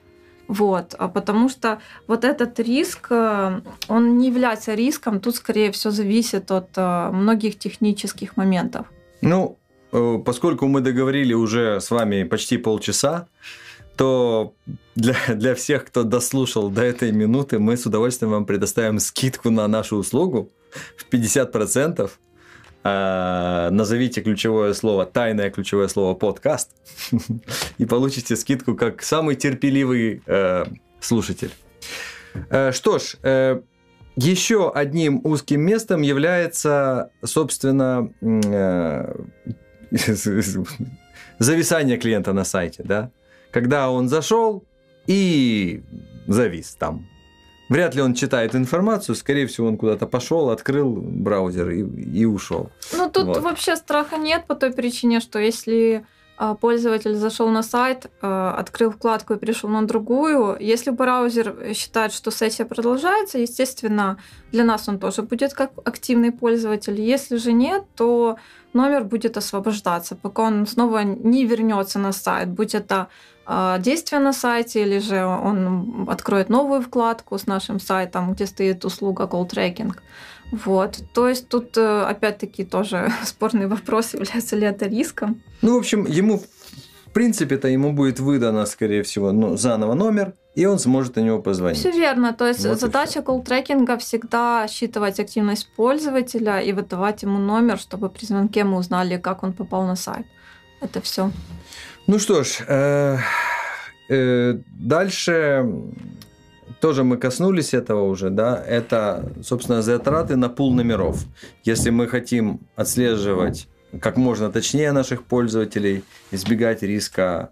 Вот, 0.46 0.94
а 0.98 1.08
потому 1.08 1.48
что 1.48 1.80
вот 2.06 2.22
этот 2.22 2.60
риск, 2.60 3.10
он 3.10 4.18
не 4.18 4.28
является 4.28 4.74
риском, 4.74 5.20
тут 5.20 5.36
скорее 5.36 5.72
все 5.72 5.90
зависит 5.90 6.50
от 6.50 6.76
многих 6.76 7.58
технических 7.58 8.36
моментов. 8.36 8.86
Ну, 9.22 9.56
поскольку 10.24 10.66
мы 10.66 10.80
договорили 10.80 11.34
уже 11.34 11.80
с 11.80 11.90
вами 11.90 12.24
почти 12.24 12.58
полчаса, 12.58 13.28
то 13.96 14.54
для, 14.96 15.16
для 15.28 15.54
всех, 15.54 15.84
кто 15.84 16.02
дослушал 16.02 16.68
до 16.68 16.82
этой 16.82 17.12
минуты, 17.12 17.58
мы 17.58 17.76
с 17.76 17.86
удовольствием 17.86 18.32
вам 18.32 18.44
предоставим 18.44 18.98
скидку 18.98 19.50
на 19.50 19.68
нашу 19.68 19.96
услугу 19.96 20.50
в 20.96 21.12
50%. 21.12 22.10
А, 22.86 23.70
назовите 23.70 24.20
ключевое 24.20 24.74
слово, 24.74 25.06
тайное 25.06 25.50
ключевое 25.50 25.88
слово 25.88 26.14
подкаст, 26.14 26.70
и 27.78 27.86
получите 27.86 28.36
скидку 28.36 28.74
как 28.74 29.02
самый 29.02 29.36
терпеливый 29.36 30.22
э, 30.26 30.64
слушатель. 31.00 31.50
Э, 32.50 32.72
что 32.72 32.98
ж, 32.98 33.16
э, 33.22 33.60
еще 34.16 34.70
одним 34.70 35.20
узким 35.24 35.62
местом 35.62 36.02
является, 36.02 37.10
собственно, 37.24 38.10
э, 38.20 39.14
зависание 41.38 41.96
клиента 41.96 42.32
на 42.32 42.44
сайте, 42.44 42.82
да? 42.84 43.10
Когда 43.50 43.90
он 43.90 44.08
зашел 44.08 44.64
и 45.06 45.82
завис 46.26 46.74
там. 46.74 47.06
Вряд 47.70 47.94
ли 47.94 48.02
он 48.02 48.14
читает 48.14 48.54
информацию, 48.54 49.14
скорее 49.14 49.46
всего, 49.46 49.68
он 49.68 49.78
куда-то 49.78 50.06
пошел, 50.06 50.50
открыл 50.50 50.96
браузер 50.96 51.70
и, 51.70 51.80
и 51.80 52.24
ушел. 52.26 52.70
Ну, 52.92 53.08
тут 53.10 53.26
вот. 53.26 53.38
вообще 53.38 53.76
страха 53.76 54.18
нет 54.18 54.46
по 54.46 54.54
той 54.54 54.70
причине, 54.70 55.20
что 55.20 55.38
если 55.38 56.04
а, 56.36 56.54
пользователь 56.54 57.14
зашел 57.14 57.48
на 57.48 57.62
сайт, 57.62 58.10
а, 58.20 58.54
открыл 58.58 58.90
вкладку 58.90 59.34
и 59.34 59.38
перешел 59.38 59.70
на 59.70 59.86
другую. 59.86 60.56
Если 60.60 60.90
браузер 60.90 61.74
считает, 61.74 62.12
что 62.12 62.30
сессия 62.30 62.66
продолжается, 62.66 63.38
естественно, 63.38 64.18
для 64.50 64.64
нас 64.64 64.88
он 64.88 64.98
тоже 64.98 65.22
будет 65.22 65.54
как 65.54 65.70
активный 65.84 66.32
пользователь. 66.32 67.00
Если 67.00 67.36
же 67.36 67.52
нет, 67.52 67.84
то 67.96 68.36
номер 68.74 69.04
будет 69.04 69.36
освобождаться, 69.36 70.16
пока 70.16 70.42
он 70.42 70.66
снова 70.66 71.02
не 71.04 71.46
вернется 71.46 71.98
на 71.98 72.12
сайт, 72.12 72.48
будь 72.48 72.74
это 72.74 73.08
а, 73.46 73.78
действие 73.78 74.20
на 74.20 74.32
сайте, 74.32 74.82
или 74.82 74.98
же 74.98 75.24
он 75.24 76.06
откроет 76.08 76.48
новую 76.48 76.80
вкладку 76.80 77.38
с 77.38 77.46
нашим 77.46 77.80
сайтом, 77.80 78.32
где 78.32 78.46
стоит 78.46 78.84
услуга 78.84 79.24
call 79.24 79.48
tracking. 79.48 79.92
Вот. 80.50 81.02
То 81.14 81.28
есть 81.28 81.48
тут 81.48 81.76
э, 81.76 82.02
опять-таки 82.02 82.64
тоже 82.64 83.12
спорный 83.24 83.66
вопрос, 83.66 84.14
является 84.14 84.56
ли 84.56 84.66
это 84.66 84.86
риском. 84.86 85.42
Ну, 85.62 85.74
в 85.74 85.78
общем, 85.78 86.06
ему 86.06 86.42
принципе-то 87.14 87.68
ему 87.68 87.92
будет 87.92 88.20
выдано, 88.20 88.66
скорее 88.66 89.02
всего, 89.02 89.32
ну, 89.32 89.56
заново 89.56 89.94
номер, 89.94 90.34
и 90.54 90.66
он 90.66 90.78
сможет 90.78 91.16
на 91.16 91.20
него 91.20 91.40
позвонить. 91.40 91.78
Все 91.78 91.90
верно. 91.90 92.32
То 92.32 92.46
есть 92.46 92.66
вот 92.66 92.80
задача 92.80 93.20
колл-трекинга 93.20 93.96
всегда 93.96 94.66
считывать 94.68 95.20
активность 95.20 95.68
пользователя 95.76 96.60
и 96.60 96.72
выдавать 96.72 97.22
ему 97.22 97.38
номер, 97.38 97.78
чтобы 97.78 98.10
при 98.10 98.26
звонке 98.26 98.64
мы 98.64 98.76
узнали, 98.76 99.16
как 99.16 99.42
он 99.42 99.52
попал 99.52 99.86
на 99.86 99.96
сайт. 99.96 100.26
Это 100.80 101.00
все. 101.00 101.30
Ну 102.06 102.18
что 102.18 102.44
ж, 102.44 102.60
э, 102.68 103.18
э, 104.10 104.58
дальше 104.78 105.64
тоже 106.80 107.02
мы 107.02 107.16
коснулись 107.16 107.74
этого 107.74 108.02
уже, 108.02 108.30
да, 108.30 108.62
это, 108.62 109.32
собственно, 109.42 109.82
затраты 109.82 110.36
на 110.36 110.48
пул 110.48 110.74
номеров. 110.74 111.24
Если 111.64 111.90
мы 111.90 112.08
хотим 112.08 112.60
отслеживать 112.76 113.68
как 114.00 114.16
можно 114.16 114.50
точнее 114.50 114.92
наших 114.92 115.24
пользователей, 115.24 116.04
избегать 116.30 116.82
риска 116.82 117.50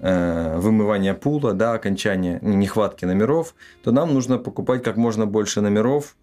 э, 0.00 0.56
вымывания 0.58 1.14
пула, 1.14 1.52
да, 1.52 1.72
окончания 1.72 2.38
нехватки 2.42 3.04
номеров, 3.04 3.54
то 3.82 3.92
нам 3.92 4.14
нужно 4.14 4.38
покупать 4.38 4.82
как 4.82 4.96
можно 4.96 5.26
больше 5.26 5.60
номеров, 5.60 6.16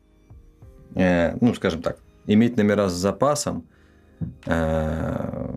э, 0.95 1.35
ну, 1.41 1.53
скажем 1.53 1.81
так, 1.81 1.97
иметь 2.27 2.57
номера 2.57 2.89
с 2.89 2.93
запасом, 2.93 3.67
э, 4.45 5.55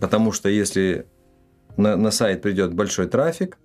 потому 0.00 0.32
что 0.32 0.48
если 0.48 1.06
на, 1.76 1.96
на 1.96 2.10
сайт 2.10 2.42
придет 2.42 2.74
большой 2.74 3.08
трафик, 3.08 3.58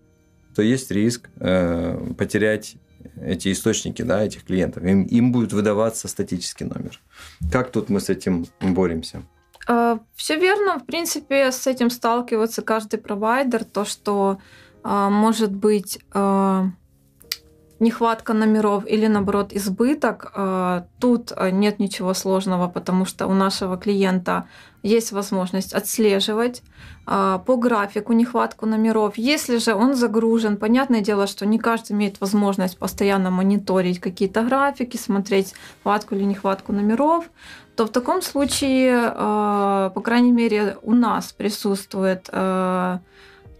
то 0.56 0.62
есть 0.62 0.92
риск 0.92 1.30
э, 1.40 2.14
потерять 2.18 2.78
эти 3.22 3.52
источники, 3.52 4.02
да, 4.02 4.24
этих 4.24 4.44
клиентов. 4.44 4.84
Им, 4.84 5.04
им 5.04 5.32
будет 5.32 5.54
выдаваться 5.54 6.08
статический 6.08 6.66
номер. 6.66 7.00
Как 7.52 7.72
тут 7.72 7.90
мы 7.90 8.00
с 8.00 8.10
этим 8.10 8.48
боремся? 8.60 9.22
Э, 9.68 9.98
Все 10.16 10.38
верно. 10.38 10.80
В 10.80 10.86
принципе, 10.86 11.52
с 11.52 11.68
этим 11.68 11.90
сталкивается 11.90 12.62
каждый 12.62 13.00
провайдер. 13.00 13.64
То, 13.64 13.86
что 13.86 14.40
э, 14.84 15.10
может 15.10 15.52
быть 15.52 16.00
э, 16.14 16.64
нехватка 17.80 18.34
номеров 18.34 18.86
или 18.88 19.08
наоборот 19.08 19.54
избыток, 19.54 20.34
тут 21.00 21.32
нет 21.52 21.80
ничего 21.80 22.14
сложного, 22.14 22.68
потому 22.68 23.06
что 23.06 23.28
у 23.28 23.34
нашего 23.34 23.78
клиента 23.78 24.46
есть 24.84 25.12
возможность 25.12 25.74
отслеживать 25.74 26.64
а, 27.06 27.40
по 27.40 27.58
графику 27.58 28.14
нехватку 28.14 28.66
номеров. 28.66 29.18
Если 29.18 29.58
же 29.58 29.74
он 29.74 29.96
загружен, 29.96 30.58
понятное 30.58 31.02
дело, 31.02 31.28
что 31.28 31.46
не 31.46 31.60
каждый 31.60 31.94
имеет 31.94 32.22
возможность 32.22 32.78
постоянно 32.78 33.32
мониторить 33.32 34.00
какие-то 34.00 34.44
графики, 34.44 34.98
смотреть 34.98 35.54
хватку 35.84 36.16
или 36.16 36.24
нехватку 36.24 36.74
номеров, 36.74 37.30
то 37.76 37.86
в 37.86 37.90
таком 37.90 38.22
случае, 38.22 39.12
по 39.12 40.02
крайней 40.04 40.32
мере, 40.32 40.78
у 40.82 40.94
нас 40.94 41.32
присутствует 41.32 42.30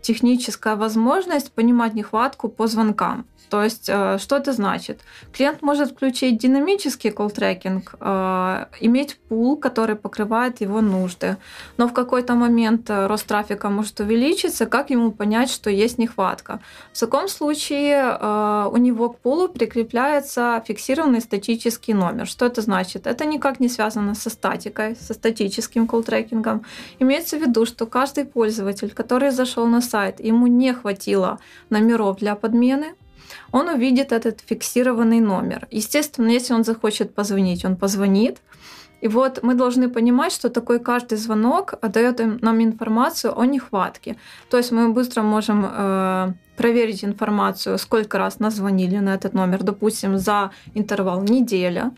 техническая 0.02 0.76
возможность 0.76 1.52
понимать 1.52 1.94
нехватку 1.94 2.50
по 2.50 2.68
звонкам. 2.68 3.26
То 3.50 3.64
есть, 3.64 3.90
э, 3.90 4.18
что 4.20 4.36
это 4.36 4.54
значит? 4.54 5.00
Клиент 5.32 5.62
может 5.62 5.92
включить 5.92 6.38
динамический 6.38 7.12
колл-трекинг, 7.12 7.96
э, 8.00 8.66
иметь 8.82 9.18
пул, 9.30 9.58
который 9.58 9.96
покрывает 9.96 10.62
его 10.62 10.82
нужды. 10.82 11.38
Но 11.78 11.88
в 11.88 11.94
какой-то 11.94 12.36
момент 12.36 12.90
э, 12.90 13.08
рост 13.08 13.26
трафика 13.26 13.70
может 13.70 14.00
увеличиться, 14.00 14.66
как 14.66 14.90
ему 14.90 15.12
понять, 15.12 15.50
что 15.50 15.70
есть 15.70 15.98
нехватка? 15.98 16.60
В 16.94 17.00
таком 17.00 17.28
случае 17.28 18.18
у 18.72 18.78
него 18.78 19.10
к 19.10 19.20
пулу 19.20 19.48
прикрепляется 19.48 20.64
фиксированный 20.68 21.22
статический 21.22 21.94
номер. 21.94 22.28
Что 22.28 22.46
это 22.46 22.62
значит? 22.62 23.08
Это 23.08 23.26
никак 23.26 23.60
не 23.60 23.70
связано 23.70 24.16
со 24.16 24.30
статикой, 24.30 24.96
со 24.96 25.14
статическим 25.14 25.88
колл-трекингом. 25.88 26.66
Имеется 27.00 27.38
в 27.38 27.42
виду, 27.42 27.66
что 27.66 27.86
каждый 27.86 28.26
пользователь, 28.26 28.92
который 28.92 29.32
зашел 29.32 29.66
на 29.68 29.82
сайт, 29.82 30.20
ему 30.20 30.48
не 30.48 30.74
хватило 30.74 31.40
номеров 31.70 32.18
для 32.18 32.36
подмены, 32.36 32.96
он 33.52 33.70
увидит 33.70 34.12
этот 34.12 34.42
фиксированный 34.46 35.20
номер. 35.20 35.68
Естественно, 35.72 36.30
если 36.30 36.54
он 36.54 36.64
захочет 36.64 37.16
позвонить, 37.16 37.66
он 37.66 37.76
позвонит. 37.76 38.38
И 39.02 39.08
вот 39.08 39.44
мы 39.44 39.54
должны 39.54 39.90
понимать, 39.90 40.32
что 40.32 40.50
такой 40.50 40.80
каждый 40.80 41.18
звонок 41.18 41.76
дает 41.82 42.42
нам 42.42 42.64
информацию 42.64 43.40
о 43.40 43.46
нехватке. 43.46 44.16
То 44.50 44.58
есть 44.58 44.72
мы 44.72 44.90
быстро 44.90 45.22
можем 45.22 45.66
э, 45.70 46.34
проверить 46.58 47.04
информацию, 47.04 47.78
сколько 47.78 48.18
раз 48.18 48.40
нас 48.40 48.56
звонили 48.56 48.98
на 48.98 49.14
этот 49.14 49.34
номер, 49.34 49.64
допустим, 49.64 50.18
за 50.18 50.50
интервал 50.76 51.22
неделя. 51.22 51.92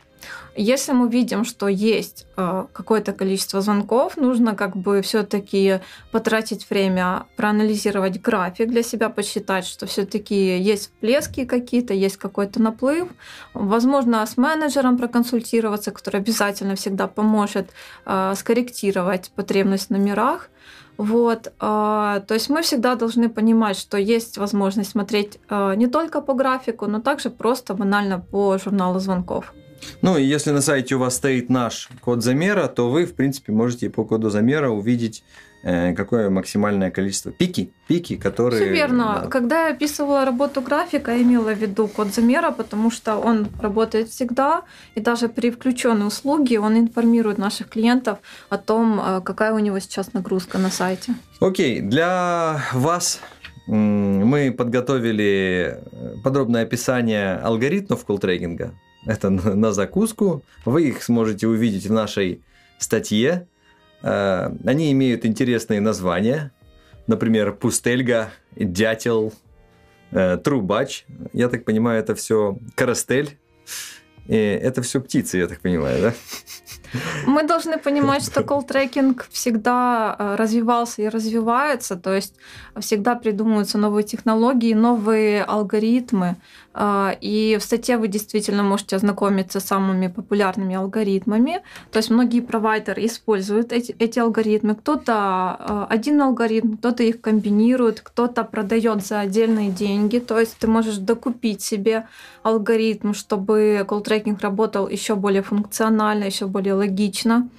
Если 0.56 0.92
мы 0.92 1.10
видим, 1.10 1.46
что 1.46 1.68
есть 1.68 2.26
э, 2.36 2.66
какое-то 2.74 3.14
количество 3.14 3.62
звонков, 3.62 4.18
нужно 4.18 4.56
как 4.56 4.76
бы 4.76 5.02
все-таки 5.02 5.80
потратить 6.12 6.70
время, 6.70 7.28
проанализировать 7.38 8.22
график 8.22 8.68
для 8.70 8.84
себя, 8.84 9.10
посчитать, 9.10 9.66
что 9.66 9.86
все-таки 9.86 10.58
есть 10.58 10.82
всплески 10.82 11.46
какие-то, 11.46 11.94
есть 11.94 12.18
какой-то 12.18 12.62
наплыв. 12.62 13.08
Возможно, 13.54 14.26
с 14.26 14.38
менеджером 14.38 14.98
проконсультироваться, 14.98 15.92
который 15.92 16.20
обязательно 16.20 16.76
всегда 16.76 17.08
поможет 17.08 17.70
э, 18.06 18.34
скорректировать 18.36 19.32
потребность 19.36 19.88
в 19.88 19.92
номерах. 19.92 20.50
Вот, 20.98 21.48
э, 21.48 21.52
то 21.60 22.34
есть 22.34 22.50
мы 22.50 22.64
всегда 22.64 22.96
должны 22.96 23.30
понимать, 23.30 23.78
что 23.78 23.98
есть 23.98 24.38
возможность 24.38 24.92
смотреть 24.92 25.40
не 25.50 25.88
только 25.88 26.20
по 26.20 26.34
графику, 26.34 26.88
но 26.88 27.00
также 27.00 27.30
просто 27.30 27.74
банально 27.74 28.20
по 28.20 28.58
журналу 28.58 29.00
звонков. 29.00 29.54
Ну 30.02 30.18
и 30.18 30.24
если 30.24 30.52
на 30.52 30.62
сайте 30.62 30.96
у 30.96 31.00
вас 31.00 31.16
стоит 31.16 31.50
наш 31.50 31.90
код 32.02 32.24
замера, 32.24 32.68
то 32.68 32.90
вы, 32.90 33.06
в 33.06 33.14
принципе, 33.14 33.52
можете 33.52 33.90
по 33.90 34.06
коду 34.06 34.30
замера 34.30 34.70
увидеть 34.70 35.24
э, 35.64 35.94
какое 35.94 36.30
максимальное 36.30 36.92
количество 36.92 37.32
пики, 37.32 37.72
пики, 37.88 38.16
которые... 38.16 38.62
Все 38.62 38.72
верно. 38.72 39.22
Да. 39.24 39.28
Когда 39.30 39.68
я 39.68 39.74
описывала 39.74 40.26
работу 40.26 40.62
графика, 40.62 41.12
я 41.12 41.22
имела 41.22 41.54
в 41.54 41.58
виду 41.58 41.88
код 41.88 42.14
замера, 42.14 42.52
потому 42.52 42.92
что 42.92 43.18
он 43.18 43.48
работает 43.62 44.10
всегда, 44.10 44.64
и 44.96 45.02
даже 45.02 45.28
при 45.28 45.52
включенной 45.52 46.08
услуге 46.08 46.60
он 46.60 46.78
информирует 46.78 47.38
наших 47.38 47.70
клиентов 47.70 48.20
о 48.50 48.58
том, 48.58 49.00
э, 49.00 49.22
какая 49.22 49.54
у 49.54 49.60
него 49.60 49.80
сейчас 49.80 50.14
нагрузка 50.14 50.58
на 50.58 50.70
сайте. 50.70 51.14
Окей, 51.40 51.82
для 51.82 52.62
вас 52.74 53.20
мы 53.68 54.52
подготовили 54.58 55.78
э, 55.92 56.16
подробное 56.24 56.64
описание 56.64 57.36
алгоритмов 57.36 58.06
колл-трекинга 58.06 58.72
это 59.10 59.30
на 59.30 59.72
закуску. 59.72 60.44
Вы 60.66 60.90
их 60.90 61.04
сможете 61.04 61.48
увидеть 61.48 61.88
в 61.88 61.92
нашей 61.92 62.42
статье. 62.78 63.48
Э, 64.04 64.52
они 64.66 64.92
имеют 64.92 65.26
интересные 65.26 65.82
названия. 65.82 66.52
Например, 67.08 67.54
пустельга, 67.54 68.32
дятел, 68.56 69.34
э, 70.12 70.38
трубач. 70.38 71.06
Я 71.34 71.50
так 71.50 71.66
понимаю, 71.66 72.00
это 72.00 72.14
все 72.14 72.58
карастель. 72.76 73.38
Это 74.28 74.84
все 74.84 75.02
птицы, 75.02 75.40
я 75.40 75.48
так 75.48 75.60
понимаю, 75.60 76.02
да? 76.02 76.14
Мы 77.26 77.44
должны 77.44 77.78
понимать, 77.78 78.24
что 78.24 78.42
колл-трекинг 78.42 79.28
всегда 79.32 80.16
э, 80.18 80.36
развивался 80.36 81.02
и 81.02 81.10
развивается, 81.10 81.96
то 81.96 82.14
есть 82.14 82.36
всегда 82.80 83.16
придумываются 83.16 83.78
новые 83.78 84.04
технологии, 84.04 84.74
новые 84.74 85.44
алгоритмы. 85.44 86.36
А, 86.82 87.18
и 87.20 87.58
в 87.60 87.64
статье 87.64 87.98
вы 87.98 88.08
действительно 88.08 88.64
можете 88.64 88.96
ознакомиться 88.96 89.60
с 89.60 89.66
самыми 89.66 90.08
популярными 90.08 90.76
алгоритмами. 90.76 91.62
То 91.92 91.98
есть 91.98 92.10
многие 92.10 92.42
провайдеры 92.42 93.06
используют 93.06 93.74
эти, 93.74 93.96
эти 94.00 94.20
алгоритмы. 94.20 94.76
Кто-то 94.76 95.14
а, 95.14 95.88
один 95.90 96.22
алгоритм, 96.22 96.78
кто-то 96.78 97.04
их 97.04 97.22
комбинирует, 97.22 98.02
кто-то 98.02 98.44
продает 98.44 99.06
за 99.06 99.20
отдельные 99.20 99.72
деньги. 99.72 100.20
То 100.20 100.40
есть 100.40 100.58
ты 100.58 100.68
можешь 100.68 100.98
докупить 100.98 101.62
себе 101.62 102.08
алгоритм, 102.44 103.14
чтобы 103.14 103.86
колл-трекинг 103.88 104.40
работал 104.42 104.88
еще 104.88 105.16
более 105.16 105.42
функционально, 105.42 106.26
еще 106.26 106.46
более 106.46 106.76
логично. 106.80 107.50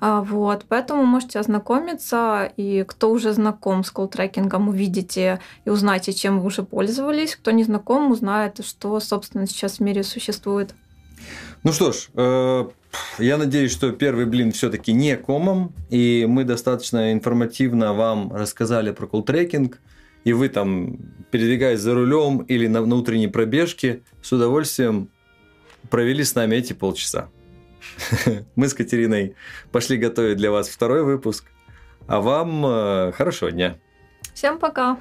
А, 0.00 0.20
вот, 0.20 0.64
поэтому 0.68 1.04
можете 1.04 1.40
ознакомиться, 1.40 2.52
и 2.56 2.84
кто 2.86 3.10
уже 3.10 3.32
знаком 3.32 3.82
с 3.82 3.90
колл-трекингом, 3.90 4.68
увидите 4.68 5.40
и 5.64 5.70
узнаете, 5.70 6.12
чем 6.12 6.38
вы 6.38 6.46
уже 6.46 6.62
пользовались. 6.62 7.34
Кто 7.34 7.50
не 7.50 7.64
знаком, 7.64 8.12
узнает, 8.12 8.64
что, 8.64 9.00
собственно, 9.00 9.46
сейчас 9.46 9.78
в 9.78 9.80
мире 9.80 10.04
существует. 10.04 10.74
Ну 11.64 11.72
что 11.72 11.90
ж, 11.90 12.10
э, 12.14 12.68
я 13.18 13.36
надеюсь, 13.38 13.72
что 13.72 13.90
первый 13.90 14.26
блин 14.26 14.52
все-таки 14.52 14.92
не 14.92 15.16
комом, 15.16 15.74
и 15.90 16.26
мы 16.28 16.44
достаточно 16.44 17.12
информативно 17.12 17.92
вам 17.92 18.32
рассказали 18.32 18.92
про 18.92 19.06
колл-трекинг, 19.06 19.78
и 20.22 20.32
вы 20.32 20.48
там, 20.48 20.96
передвигаясь 21.32 21.80
за 21.80 21.94
рулем 21.94 22.38
или 22.42 22.68
на 22.68 22.82
внутренней 22.82 23.28
пробежке, 23.28 24.02
с 24.22 24.30
удовольствием 24.30 25.10
провели 25.90 26.22
с 26.22 26.36
нами 26.36 26.56
эти 26.56 26.72
полчаса. 26.72 27.30
Мы 28.56 28.68
с 28.68 28.74
Катериной 28.74 29.34
пошли 29.72 29.96
готовить 29.96 30.36
для 30.36 30.50
вас 30.50 30.68
второй 30.68 31.04
выпуск. 31.04 31.44
А 32.06 32.20
вам 32.20 32.64
э, 32.64 33.12
хорошего 33.12 33.50
дня. 33.50 33.78
Всем 34.34 34.58
пока. 34.58 34.98